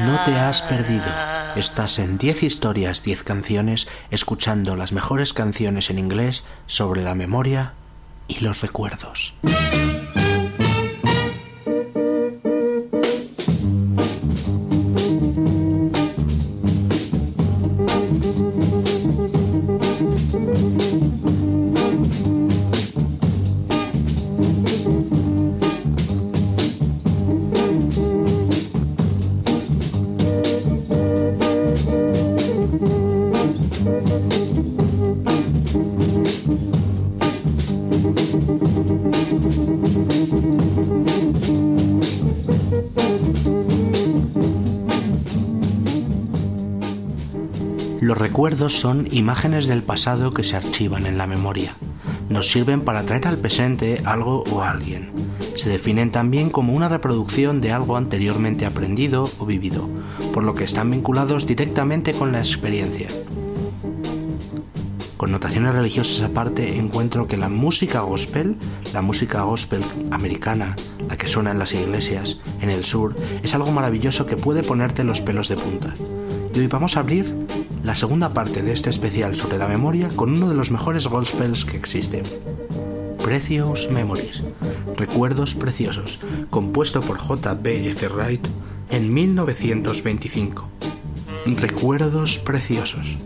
No 0.00 0.18
te 0.24 0.34
has 0.34 0.62
perdido. 0.62 1.04
Estás 1.56 1.98
en 1.98 2.18
10 2.18 2.42
historias, 2.44 3.02
10 3.02 3.24
canciones, 3.24 3.88
escuchando 4.10 4.76
las 4.76 4.92
mejores 4.92 5.32
canciones 5.32 5.90
en 5.90 5.98
inglés 5.98 6.44
sobre 6.66 7.02
la 7.02 7.14
memoria 7.14 7.74
y 8.28 8.40
los 8.40 8.60
recuerdos. 8.60 9.34
Son 48.68 49.08
imágenes 49.10 49.66
del 49.66 49.82
pasado 49.82 50.32
que 50.32 50.44
se 50.44 50.56
archivan 50.56 51.06
en 51.06 51.18
la 51.18 51.26
memoria. 51.26 51.74
Nos 52.28 52.50
sirven 52.50 52.82
para 52.82 53.04
traer 53.04 53.26
al 53.26 53.38
presente 53.38 54.02
algo 54.04 54.44
o 54.50 54.62
alguien. 54.62 55.10
Se 55.56 55.70
definen 55.70 56.10
también 56.10 56.50
como 56.50 56.72
una 56.72 56.88
reproducción 56.88 57.60
de 57.60 57.72
algo 57.72 57.96
anteriormente 57.96 58.66
aprendido 58.66 59.30
o 59.38 59.46
vivido, 59.46 59.88
por 60.32 60.44
lo 60.44 60.54
que 60.54 60.64
están 60.64 60.90
vinculados 60.90 61.46
directamente 61.46 62.12
con 62.12 62.32
la 62.32 62.38
experiencia. 62.38 63.08
Connotaciones 65.16 65.74
religiosas 65.74 66.22
aparte, 66.22 66.78
encuentro 66.78 67.26
que 67.26 67.36
la 67.36 67.48
música 67.48 68.00
gospel, 68.00 68.56
la 68.92 69.02
música 69.02 69.42
gospel 69.42 69.82
americana, 70.12 70.76
la 71.08 71.16
que 71.16 71.26
suena 71.26 71.50
en 71.50 71.58
las 71.58 71.74
iglesias, 71.74 72.38
en 72.60 72.70
el 72.70 72.84
sur, 72.84 73.16
es 73.42 73.52
algo 73.54 73.72
maravilloso 73.72 74.26
que 74.26 74.36
puede 74.36 74.62
ponerte 74.62 75.02
los 75.02 75.20
pelos 75.20 75.48
de 75.48 75.56
punta. 75.56 75.92
Y 76.54 76.60
hoy 76.60 76.66
vamos 76.68 76.96
a 76.96 77.00
abrir 77.00 77.34
la 77.88 77.94
segunda 77.94 78.34
parte 78.34 78.62
de 78.62 78.72
este 78.72 78.90
especial 78.90 79.34
sobre 79.34 79.56
la 79.56 79.66
memoria 79.66 80.10
con 80.14 80.34
uno 80.34 80.50
de 80.50 80.54
los 80.54 80.70
mejores 80.70 81.06
gospels 81.06 81.64
que 81.64 81.78
existen. 81.78 82.22
Precious 83.24 83.90
Memories, 83.90 84.42
Recuerdos 84.98 85.54
Preciosos, 85.54 86.20
compuesto 86.50 87.00
por 87.00 87.16
J.B.F. 87.16 88.08
Wright 88.08 88.46
en 88.90 89.14
1925. 89.14 90.68
Recuerdos 91.46 92.38
preciosos. 92.38 93.16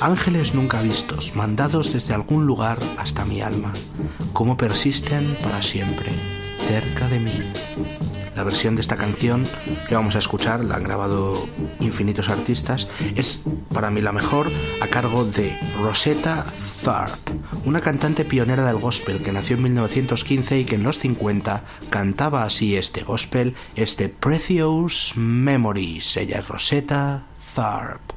Ángeles 0.00 0.54
nunca 0.54 0.80
vistos, 0.80 1.34
mandados 1.34 1.92
desde 1.92 2.14
algún 2.14 2.46
lugar 2.46 2.78
hasta 2.98 3.24
mi 3.24 3.40
alma, 3.40 3.72
cómo 4.32 4.56
persisten 4.56 5.36
para 5.42 5.60
siempre, 5.60 6.12
cerca 6.68 7.08
de 7.08 7.18
mí. 7.18 7.52
La 8.36 8.44
versión 8.44 8.76
de 8.76 8.82
esta 8.82 8.96
canción 8.96 9.42
que 9.88 9.96
vamos 9.96 10.14
a 10.14 10.20
escuchar, 10.20 10.64
la 10.64 10.76
han 10.76 10.84
grabado 10.84 11.48
infinitos 11.84 12.28
artistas, 12.28 12.88
es 13.16 13.42
para 13.72 13.90
mí 13.90 14.00
la 14.00 14.12
mejor 14.12 14.50
a 14.80 14.86
cargo 14.88 15.24
de 15.24 15.56
Rosetta 15.82 16.44
Tharpe, 16.84 17.32
una 17.64 17.80
cantante 17.80 18.24
pionera 18.24 18.64
del 18.64 18.78
gospel 18.78 19.22
que 19.22 19.32
nació 19.32 19.56
en 19.56 19.62
1915 19.64 20.60
y 20.60 20.64
que 20.64 20.74
en 20.74 20.82
los 20.82 20.98
50 20.98 21.64
cantaba 21.90 22.44
así 22.44 22.76
este 22.76 23.02
gospel, 23.02 23.54
este 23.76 24.08
Precious 24.08 25.12
Memories. 25.16 26.16
Ella 26.16 26.40
es 26.40 26.48
Rosetta 26.48 27.24
Tharpe. 27.54 28.14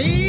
It's 0.00 0.27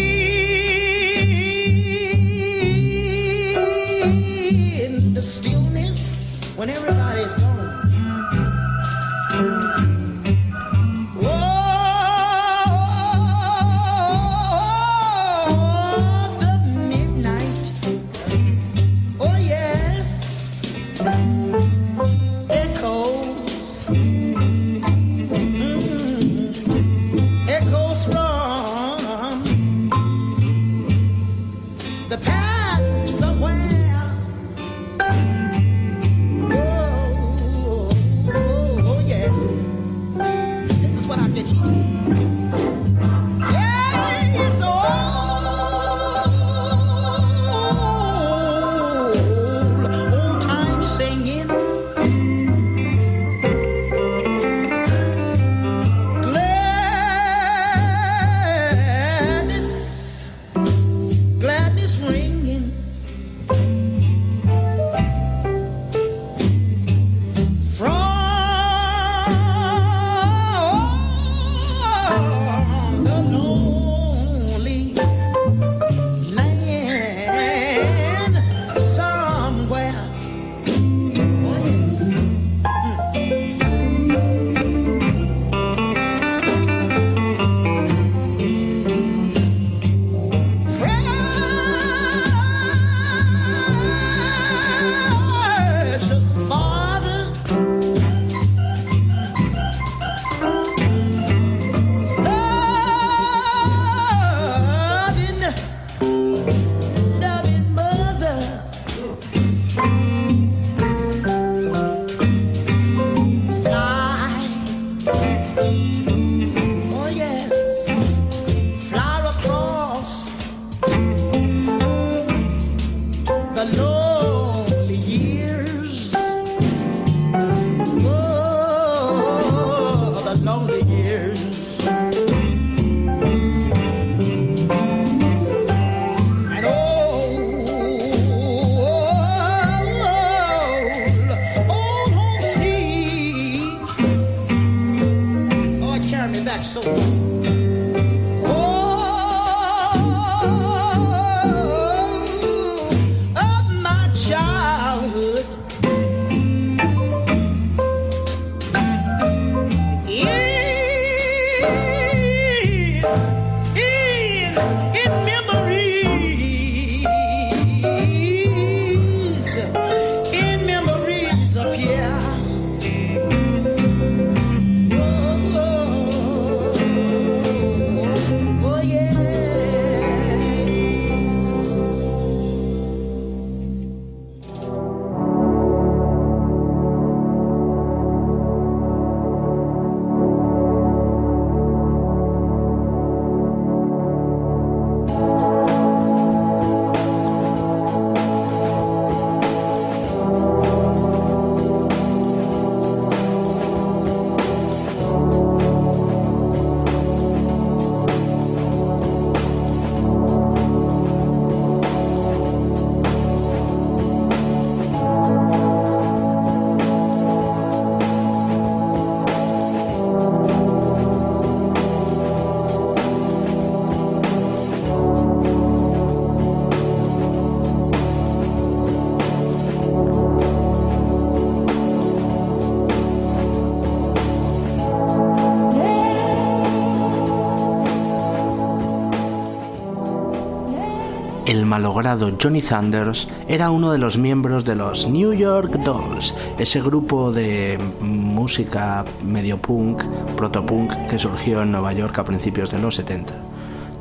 malogrado 241.70 242.32
Johnny 242.42 242.64
Thunders 242.64 243.30
era 243.48 243.70
uno 243.70 243.92
de 243.92 244.00
los 244.00 244.18
miembros 244.18 244.66
de 244.66 244.76
los 244.76 245.08
New 245.08 245.34
York 245.34 245.72
Dolls, 245.84 246.34
ese 246.58 246.82
grupo 246.82 247.32
de 247.32 247.78
música 248.02 249.06
medio 249.24 249.58
punk, 249.58 250.04
protopunk 250.36 250.92
que 251.08 251.20
surgió 251.20 251.62
en 251.62 251.72
Nueva 251.72 251.94
York 251.94 252.18
a 252.18 252.26
principios 252.26 252.72
de 252.72 252.80
los 252.80 252.96
70. 252.96 253.34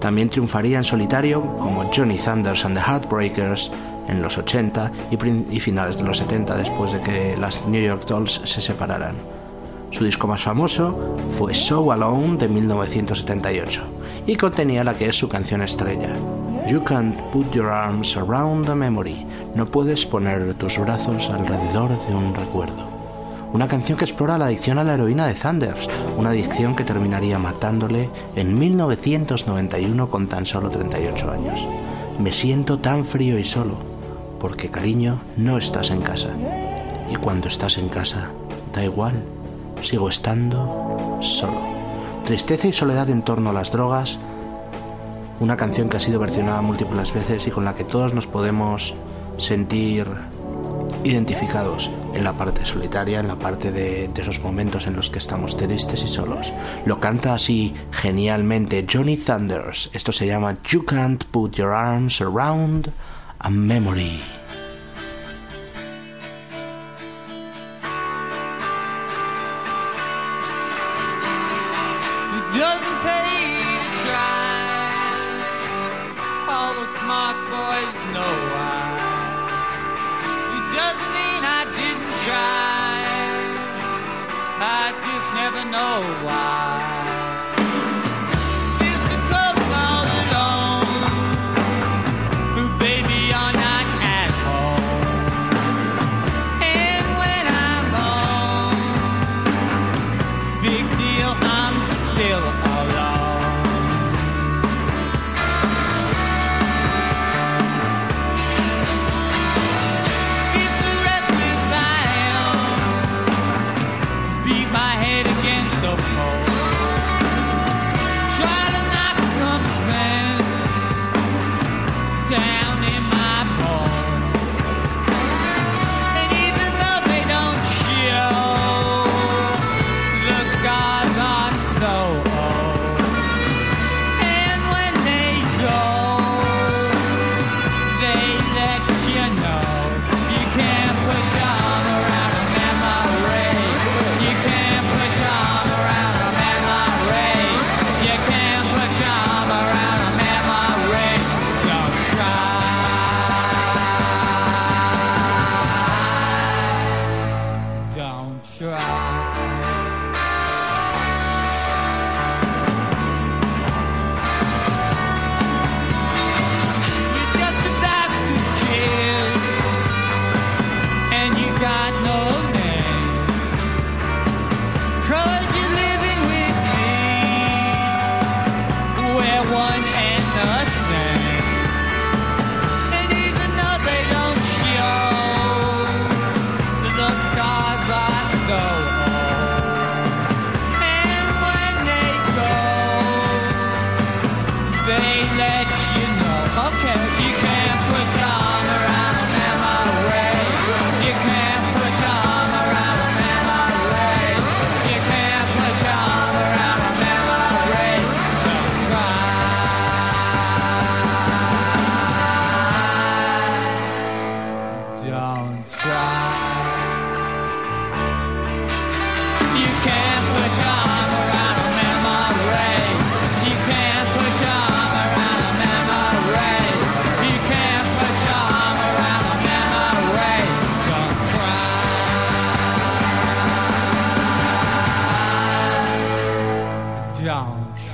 También 0.00 0.30
triunfaría 0.30 0.78
en 0.78 0.84
solitario 0.84 1.42
como 1.58 1.90
Johnny 1.94 2.16
Thunders 2.16 2.64
and 2.64 2.74
the 2.74 2.82
Heartbreakers 2.82 3.70
en 4.08 4.22
los 4.22 4.38
80 4.38 4.90
y, 5.10 5.54
y 5.54 5.60
finales 5.60 5.98
de 5.98 6.04
los 6.04 6.16
70 6.16 6.56
después 6.56 6.92
de 6.92 7.00
que 7.02 7.36
las 7.36 7.66
New 7.66 7.82
York 7.82 8.06
Dolls 8.06 8.40
se 8.44 8.62
separaran. 8.62 9.16
Su 9.90 10.04
disco 10.04 10.26
más 10.26 10.42
famoso 10.42 11.16
fue 11.36 11.52
So 11.52 11.92
Alone 11.92 12.38
de 12.38 12.48
1978 12.48 13.82
y 14.26 14.36
contenía 14.36 14.84
la 14.84 14.94
que 14.94 15.08
es 15.08 15.16
su 15.16 15.28
canción 15.28 15.60
estrella, 15.60 16.14
You 16.66 16.82
Can't 16.82 17.16
Put 17.30 17.52
Your 17.52 17.68
Arms 17.68 18.16
Around 18.16 18.68
a 18.68 18.74
Memory, 18.74 19.24
no 19.54 19.66
puedes 19.66 20.04
poner 20.04 20.54
tus 20.54 20.78
brazos 20.78 21.30
alrededor 21.30 21.90
de 22.06 22.14
un 22.14 22.34
recuerdo. 22.34 22.86
Una 23.52 23.68
canción 23.68 23.96
que 23.96 24.04
explora 24.04 24.36
la 24.36 24.46
adicción 24.46 24.78
a 24.78 24.84
la 24.84 24.94
heroína 24.94 25.26
de 25.26 25.34
Thunders, 25.34 25.88
una 26.16 26.30
adicción 26.30 26.74
que 26.74 26.84
terminaría 26.84 27.38
matándole 27.38 28.10
en 28.36 28.58
1991 28.58 30.10
con 30.10 30.26
tan 30.26 30.44
solo 30.44 30.68
38 30.68 31.30
años. 31.30 31.66
Me 32.18 32.32
siento 32.32 32.78
tan 32.78 33.04
frío 33.04 33.38
y 33.38 33.44
solo, 33.44 33.74
porque 34.38 34.68
cariño, 34.68 35.20
no 35.36 35.56
estás 35.56 35.90
en 35.90 36.02
casa. 36.02 36.28
Y 37.10 37.16
cuando 37.16 37.48
estás 37.48 37.78
en 37.78 37.88
casa, 37.88 38.28
da 38.74 38.84
igual, 38.84 39.14
sigo 39.82 40.08
estando 40.08 41.18
solo. 41.20 41.60
Tristeza 42.24 42.68
y 42.68 42.72
soledad 42.72 43.08
en 43.08 43.22
torno 43.22 43.50
a 43.50 43.54
las 43.54 43.72
drogas, 43.72 44.18
una 45.40 45.56
canción 45.56 45.88
que 45.88 45.96
ha 45.96 46.00
sido 46.00 46.18
versionada 46.18 46.60
múltiples 46.62 47.12
veces 47.12 47.46
y 47.46 47.50
con 47.50 47.64
la 47.64 47.74
que 47.74 47.84
todos 47.84 48.14
nos 48.14 48.26
podemos 48.26 48.94
sentir 49.36 50.06
identificados 51.04 51.90
en 52.12 52.24
la 52.24 52.32
parte 52.32 52.64
solitaria, 52.64 53.20
en 53.20 53.28
la 53.28 53.36
parte 53.36 53.70
de, 53.70 54.10
esos 54.16 54.42
momentos 54.42 54.86
en 54.86 54.96
los 54.96 55.10
que 55.10 55.18
estamos 55.18 55.56
tristes 55.56 56.02
y 56.02 56.08
solos. 56.08 56.52
Lo 56.84 56.98
canta 56.98 57.34
así 57.34 57.74
genialmente 57.92 58.86
Johnny 58.90 59.16
Thunders. 59.16 59.90
Esto 59.92 60.12
se 60.12 60.26
llama 60.26 60.56
You 60.68 60.84
Can't 60.84 61.24
Put 61.24 61.56
Your 61.56 61.72
Arms 61.72 62.20
Around 62.20 62.90
a 63.38 63.50
Memory. 63.50 64.37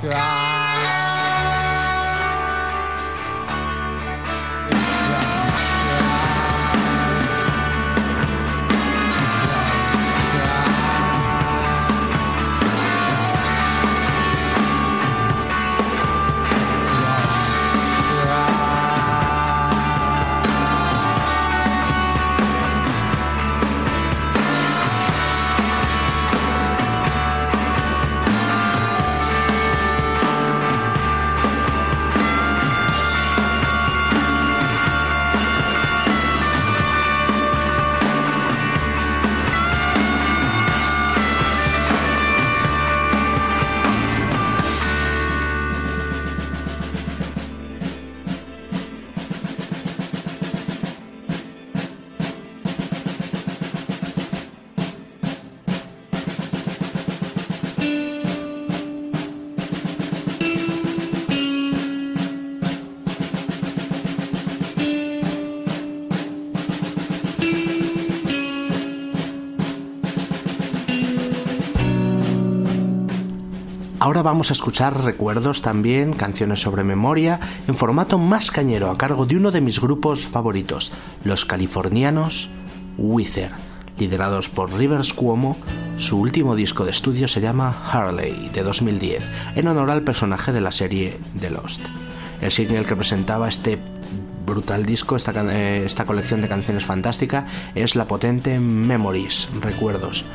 Tchau. 0.05 0.44
Vamos 74.25 74.49
a 74.49 74.53
escuchar 74.53 75.03
recuerdos 75.03 75.61
también, 75.61 76.13
canciones 76.13 76.59
sobre 76.59 76.83
memoria, 76.83 77.39
en 77.67 77.75
formato 77.75 78.17
más 78.17 78.49
cañero 78.49 78.89
a 78.89 78.97
cargo 78.97 79.27
de 79.27 79.37
uno 79.37 79.51
de 79.51 79.61
mis 79.61 79.79
grupos 79.79 80.25
favoritos, 80.25 80.91
los 81.23 81.45
californianos 81.45 82.49
Wither. 82.97 83.51
Liderados 83.97 84.49
por 84.49 84.73
Rivers 84.73 85.13
Cuomo, 85.13 85.55
su 85.97 86.19
último 86.19 86.55
disco 86.55 86.83
de 86.83 86.91
estudio 86.91 87.29
se 87.29 87.39
llama 87.39 87.73
Harley 87.89 88.49
de 88.51 88.63
2010, 88.63 89.23
en 89.55 89.67
honor 89.67 89.91
al 89.91 90.01
personaje 90.01 90.51
de 90.51 90.59
la 90.59 90.71
serie 90.71 91.17
The 91.39 91.51
Lost. 91.51 91.83
El 92.41 92.51
single 92.51 92.83
que 92.83 92.95
presentaba 92.95 93.47
este 93.47 93.79
brutal 94.45 94.85
disco, 94.85 95.15
esta, 95.15 95.31
eh, 95.53 95.85
esta 95.85 96.05
colección 96.05 96.41
de 96.41 96.49
canciones 96.49 96.83
fantástica, 96.83 97.45
es 97.75 97.95
la 97.95 98.05
potente 98.05 98.59
Memories, 98.59 99.49
Recuerdos, 99.61 100.25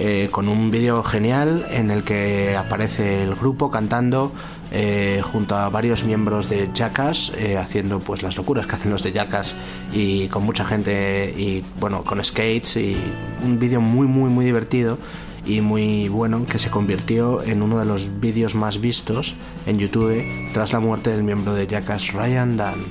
eh, 0.00 0.28
con 0.30 0.48
un 0.48 0.70
vídeo 0.70 1.02
genial 1.02 1.66
en 1.70 1.90
el 1.90 2.04
que 2.04 2.56
aparece 2.56 3.22
el 3.24 3.34
grupo 3.34 3.68
cantando 3.68 4.32
eh, 4.70 5.20
junto 5.24 5.56
a 5.56 5.68
varios 5.70 6.04
miembros 6.04 6.48
de 6.48 6.70
Jackass, 6.72 7.32
eh, 7.36 7.56
haciendo 7.56 7.98
pues 7.98 8.22
las 8.22 8.36
locuras 8.36 8.66
que 8.66 8.76
hacen 8.76 8.92
los 8.92 9.02
de 9.02 9.12
Jackass 9.12 9.56
y 9.92 10.28
con 10.28 10.44
mucha 10.44 10.64
gente 10.64 11.34
y 11.36 11.64
bueno, 11.80 12.04
con 12.04 12.22
skates 12.22 12.76
y 12.76 12.96
un 13.42 13.58
vídeo 13.58 13.80
muy 13.80 14.06
muy 14.06 14.30
muy 14.30 14.44
divertido 14.44 14.98
y 15.44 15.60
muy 15.62 16.08
bueno 16.08 16.46
que 16.46 16.60
se 16.60 16.70
convirtió 16.70 17.42
en 17.42 17.60
uno 17.62 17.78
de 17.78 17.84
los 17.84 18.20
vídeos 18.20 18.54
más 18.54 18.80
vistos 18.80 19.34
en 19.66 19.78
YouTube 19.78 20.24
tras 20.52 20.72
la 20.72 20.78
muerte 20.78 21.10
del 21.10 21.24
miembro 21.24 21.54
de 21.54 21.66
Jackass 21.66 22.12
Ryan 22.12 22.56
Dunn. 22.56 22.84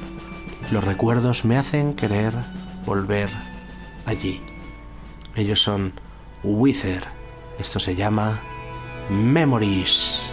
Los 0.71 0.83
recuerdos 0.83 1.45
me 1.45 1.57
hacen 1.57 1.93
querer 1.93 2.33
volver 2.85 3.29
allí. 4.05 4.41
Ellos 5.35 5.61
son 5.61 5.93
Wither. 6.43 7.03
Esto 7.59 7.79
se 7.79 7.95
llama 7.95 8.39
Memories. 9.09 10.26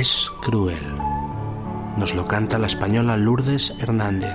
Es 0.00 0.32
cruel. 0.40 0.80
Nos 1.98 2.14
lo 2.14 2.24
canta 2.24 2.58
la 2.58 2.68
española 2.68 3.18
Lourdes 3.18 3.74
Hernández, 3.80 4.34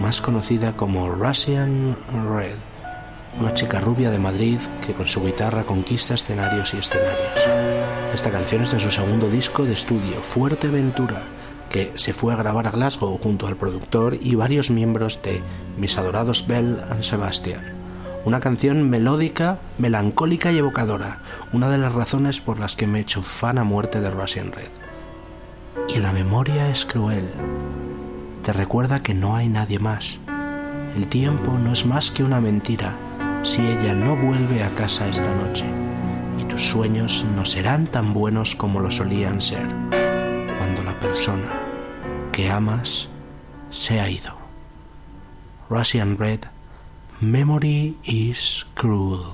más 0.00 0.20
conocida 0.20 0.76
como 0.76 1.08
Russian 1.10 1.96
Red, 2.28 2.56
una 3.38 3.54
chica 3.54 3.78
rubia 3.80 4.10
de 4.10 4.18
Madrid 4.18 4.58
que 4.84 4.94
con 4.94 5.06
su 5.06 5.22
guitarra 5.22 5.62
conquista 5.62 6.14
escenarios 6.14 6.74
y 6.74 6.78
escenarios. 6.78 7.38
Esta 8.12 8.32
canción 8.32 8.62
es 8.62 8.72
de 8.72 8.80
su 8.80 8.90
segundo 8.90 9.30
disco 9.30 9.64
de 9.64 9.74
estudio, 9.74 10.20
Fuerteventura, 10.22 11.22
que 11.70 11.92
se 11.94 12.12
fue 12.12 12.34
a 12.34 12.36
grabar 12.36 12.66
a 12.66 12.72
Glasgow 12.72 13.16
junto 13.22 13.46
al 13.46 13.56
productor 13.56 14.18
y 14.20 14.34
varios 14.34 14.70
miembros 14.72 15.22
de 15.22 15.40
Mis 15.76 15.96
adorados 15.96 16.48
Bell 16.48 16.80
and 16.90 17.02
Sebastian. 17.02 17.81
Una 18.24 18.38
canción 18.38 18.88
melódica, 18.88 19.58
melancólica 19.78 20.52
y 20.52 20.58
evocadora, 20.58 21.18
una 21.52 21.68
de 21.68 21.78
las 21.78 21.92
razones 21.92 22.40
por 22.40 22.60
las 22.60 22.76
que 22.76 22.86
me 22.86 22.98
he 22.98 23.02
hecho 23.02 23.20
fan 23.20 23.58
a 23.58 23.64
muerte 23.64 24.00
de 24.00 24.10
Russian 24.10 24.52
Red. 24.52 24.68
Y 25.88 25.98
la 25.98 26.12
memoria 26.12 26.68
es 26.68 26.84
cruel. 26.84 27.28
Te 28.44 28.52
recuerda 28.52 29.02
que 29.02 29.12
no 29.12 29.34
hay 29.34 29.48
nadie 29.48 29.80
más. 29.80 30.20
El 30.94 31.08
tiempo 31.08 31.58
no 31.58 31.72
es 31.72 31.84
más 31.84 32.12
que 32.12 32.22
una 32.22 32.40
mentira 32.40 32.94
si 33.42 33.66
ella 33.66 33.92
no 33.92 34.14
vuelve 34.14 34.62
a 34.62 34.72
casa 34.76 35.08
esta 35.08 35.34
noche. 35.34 35.64
Y 36.38 36.44
tus 36.44 36.62
sueños 36.62 37.26
no 37.34 37.44
serán 37.44 37.86
tan 37.88 38.14
buenos 38.14 38.54
como 38.54 38.78
lo 38.78 38.90
solían 38.92 39.40
ser 39.40 39.66
cuando 40.58 40.84
la 40.84 40.98
persona 41.00 41.60
que 42.30 42.48
amas 42.48 43.08
se 43.70 44.00
ha 44.00 44.08
ido. 44.08 44.36
Russian 45.68 46.18
Red 46.18 46.40
Memory 47.22 47.94
is 48.04 48.64
cruel. 48.74 49.30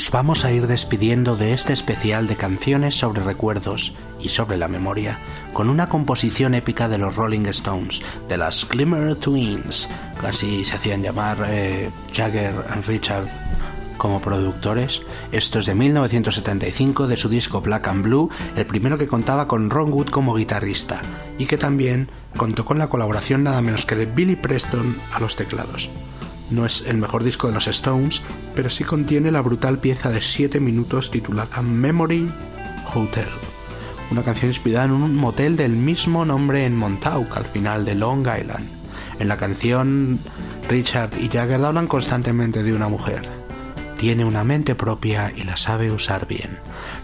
Nos 0.00 0.10
vamos 0.10 0.46
a 0.46 0.50
ir 0.50 0.66
despidiendo 0.66 1.36
de 1.36 1.52
este 1.52 1.74
especial 1.74 2.26
de 2.26 2.34
canciones 2.34 2.94
sobre 2.94 3.22
recuerdos 3.22 3.92
y 4.18 4.30
sobre 4.30 4.56
la 4.56 4.66
memoria 4.66 5.18
con 5.52 5.68
una 5.68 5.90
composición 5.90 6.54
épica 6.54 6.88
de 6.88 6.96
los 6.96 7.16
Rolling 7.16 7.44
Stones, 7.48 8.00
de 8.26 8.38
las 8.38 8.66
Glimmer 8.66 9.16
Twins, 9.16 9.90
casi 10.18 10.64
se 10.64 10.76
hacían 10.76 11.02
llamar 11.02 11.46
eh, 11.46 11.90
Jagger 12.14 12.64
and 12.70 12.86
Richard 12.86 13.26
como 13.98 14.22
productores. 14.22 15.02
Esto 15.32 15.58
es 15.58 15.66
de 15.66 15.74
1975 15.74 17.06
de 17.06 17.18
su 17.18 17.28
disco 17.28 17.60
Black 17.60 17.86
and 17.88 18.02
Blue, 18.02 18.30
el 18.56 18.64
primero 18.64 18.96
que 18.96 19.06
contaba 19.06 19.46
con 19.46 19.68
Ron 19.68 19.92
Wood 19.92 20.08
como 20.08 20.34
guitarrista 20.34 21.02
y 21.36 21.44
que 21.44 21.58
también 21.58 22.08
contó 22.38 22.64
con 22.64 22.78
la 22.78 22.88
colaboración 22.88 23.42
nada 23.42 23.60
menos 23.60 23.84
que 23.84 23.96
de 23.96 24.06
Billy 24.06 24.36
Preston 24.36 24.96
a 25.12 25.20
los 25.20 25.36
teclados. 25.36 25.90
No 26.50 26.64
es 26.64 26.84
el 26.86 26.96
mejor 26.96 27.22
disco 27.22 27.46
de 27.46 27.52
los 27.52 27.68
Stones, 27.68 28.22
pero 28.60 28.68
sí 28.68 28.84
contiene 28.84 29.30
la 29.30 29.40
brutal 29.40 29.78
pieza 29.78 30.10
de 30.10 30.20
7 30.20 30.60
minutos 30.60 31.10
titulada 31.10 31.62
Memory 31.62 32.30
Hotel, 32.94 33.24
una 34.10 34.22
canción 34.22 34.50
inspirada 34.50 34.84
en 34.84 34.90
un 34.90 35.16
motel 35.16 35.56
del 35.56 35.72
mismo 35.72 36.26
nombre 36.26 36.66
en 36.66 36.76
Montauk, 36.76 37.38
al 37.38 37.46
final 37.46 37.86
de 37.86 37.94
Long 37.94 38.20
Island. 38.20 38.68
En 39.18 39.28
la 39.28 39.38
canción, 39.38 40.20
Richard 40.68 41.12
y 41.18 41.30
Jagger 41.30 41.64
hablan 41.64 41.86
constantemente 41.86 42.62
de 42.62 42.74
una 42.74 42.88
mujer. 42.88 43.22
Tiene 43.96 44.26
una 44.26 44.44
mente 44.44 44.74
propia 44.74 45.32
y 45.34 45.44
la 45.44 45.56
sabe 45.56 45.90
usar 45.90 46.26
bien. 46.26 46.58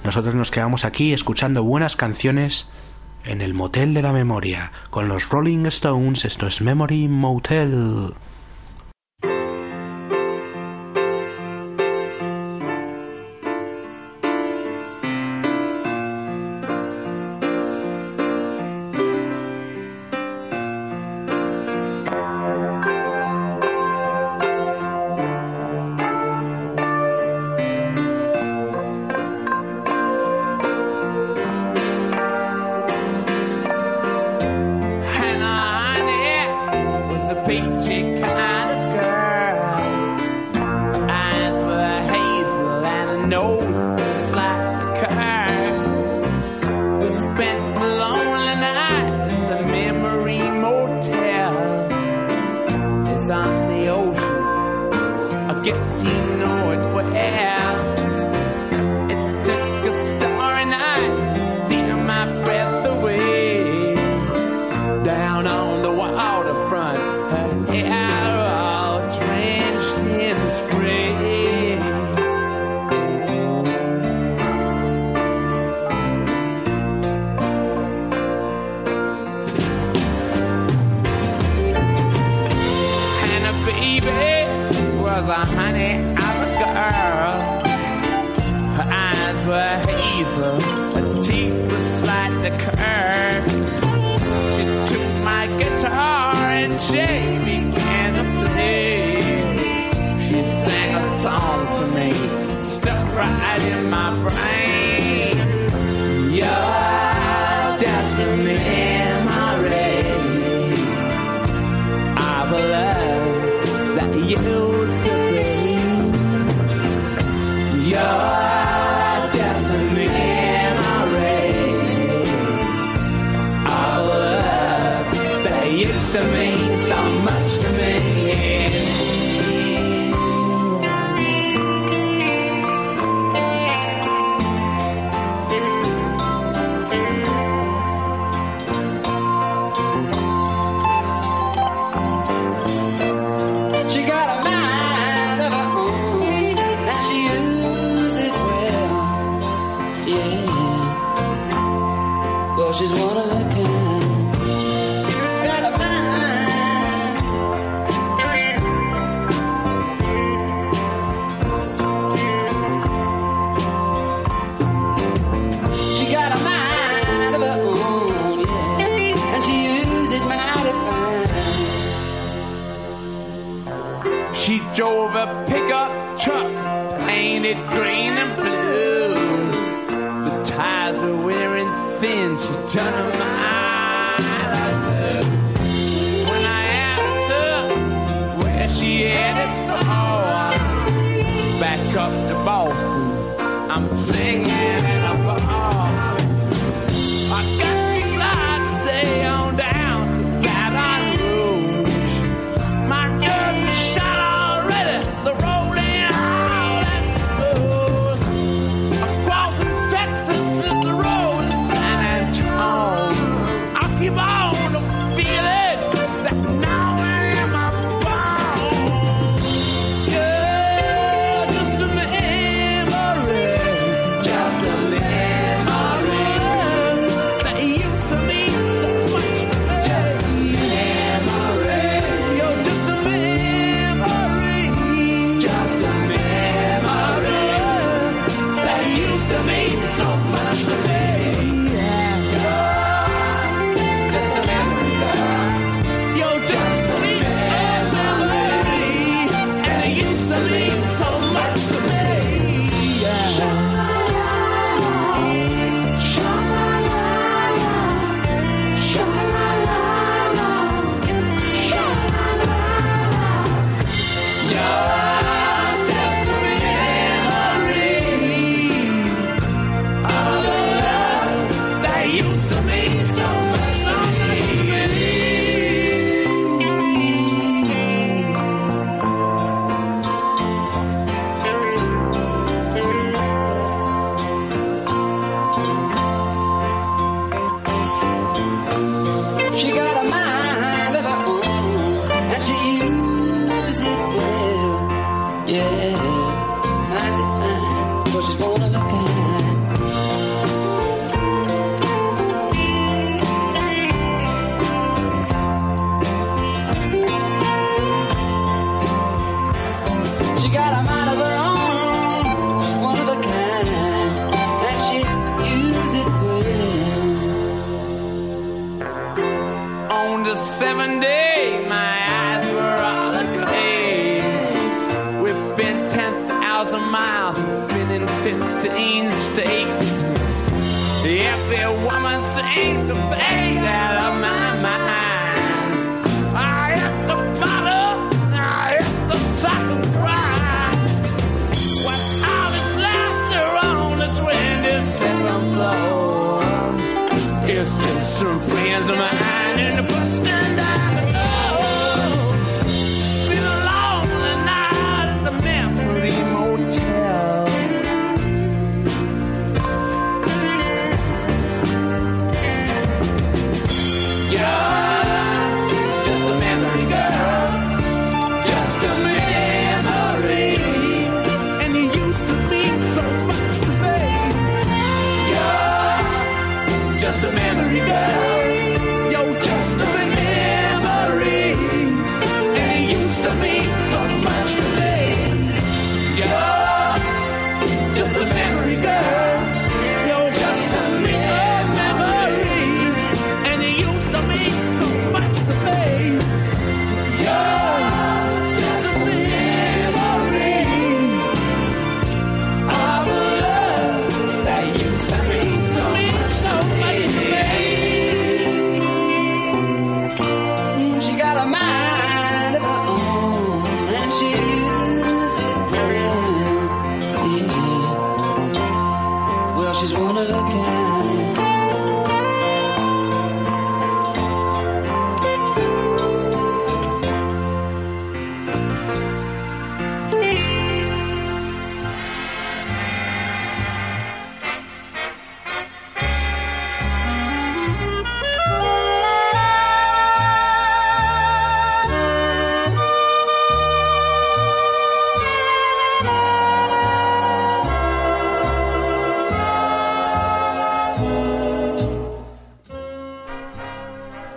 Nosotros 0.04 0.34
nos 0.34 0.50
quedamos 0.50 0.84
aquí 0.84 1.14
escuchando 1.14 1.64
buenas 1.64 1.96
canciones 1.96 2.68
en 3.24 3.40
el 3.40 3.54
motel 3.54 3.94
de 3.94 4.02
la 4.02 4.12
memoria 4.12 4.72
con 4.90 5.08
los 5.08 5.30
Rolling 5.30 5.64
Stones. 5.64 6.26
Esto 6.26 6.48
es 6.48 6.60
Memory 6.60 7.08
Motel. 7.08 8.12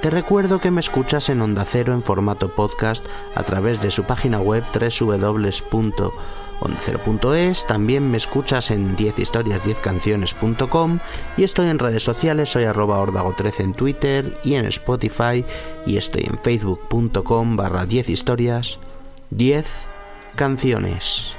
Te 0.00 0.08
recuerdo 0.08 0.60
que 0.60 0.70
me 0.70 0.80
escuchas 0.80 1.28
en 1.28 1.42
Onda 1.42 1.66
Cero 1.66 1.92
en 1.92 2.00
formato 2.00 2.54
podcast 2.54 3.04
a 3.34 3.42
través 3.42 3.82
de 3.82 3.90
su 3.90 4.04
página 4.04 4.40
web 4.40 4.64
www.ondacero.es, 4.72 7.66
también 7.66 8.10
me 8.10 8.16
escuchas 8.16 8.70
en 8.70 8.96
10historias10canciones.com 8.96 11.00
y 11.36 11.44
estoy 11.44 11.68
en 11.68 11.78
redes 11.78 12.02
sociales, 12.02 12.48
soy 12.48 12.64
arroba 12.64 12.98
ordago13 12.98 13.60
en 13.60 13.74
Twitter 13.74 14.40
y 14.42 14.54
en 14.54 14.64
Spotify 14.64 15.44
y 15.84 15.98
estoy 15.98 16.24
en 16.24 16.38
facebook.com 16.38 17.56
barra 17.56 17.84
10historias 17.84 18.78
10 19.28 19.66
canciones. 20.34 21.36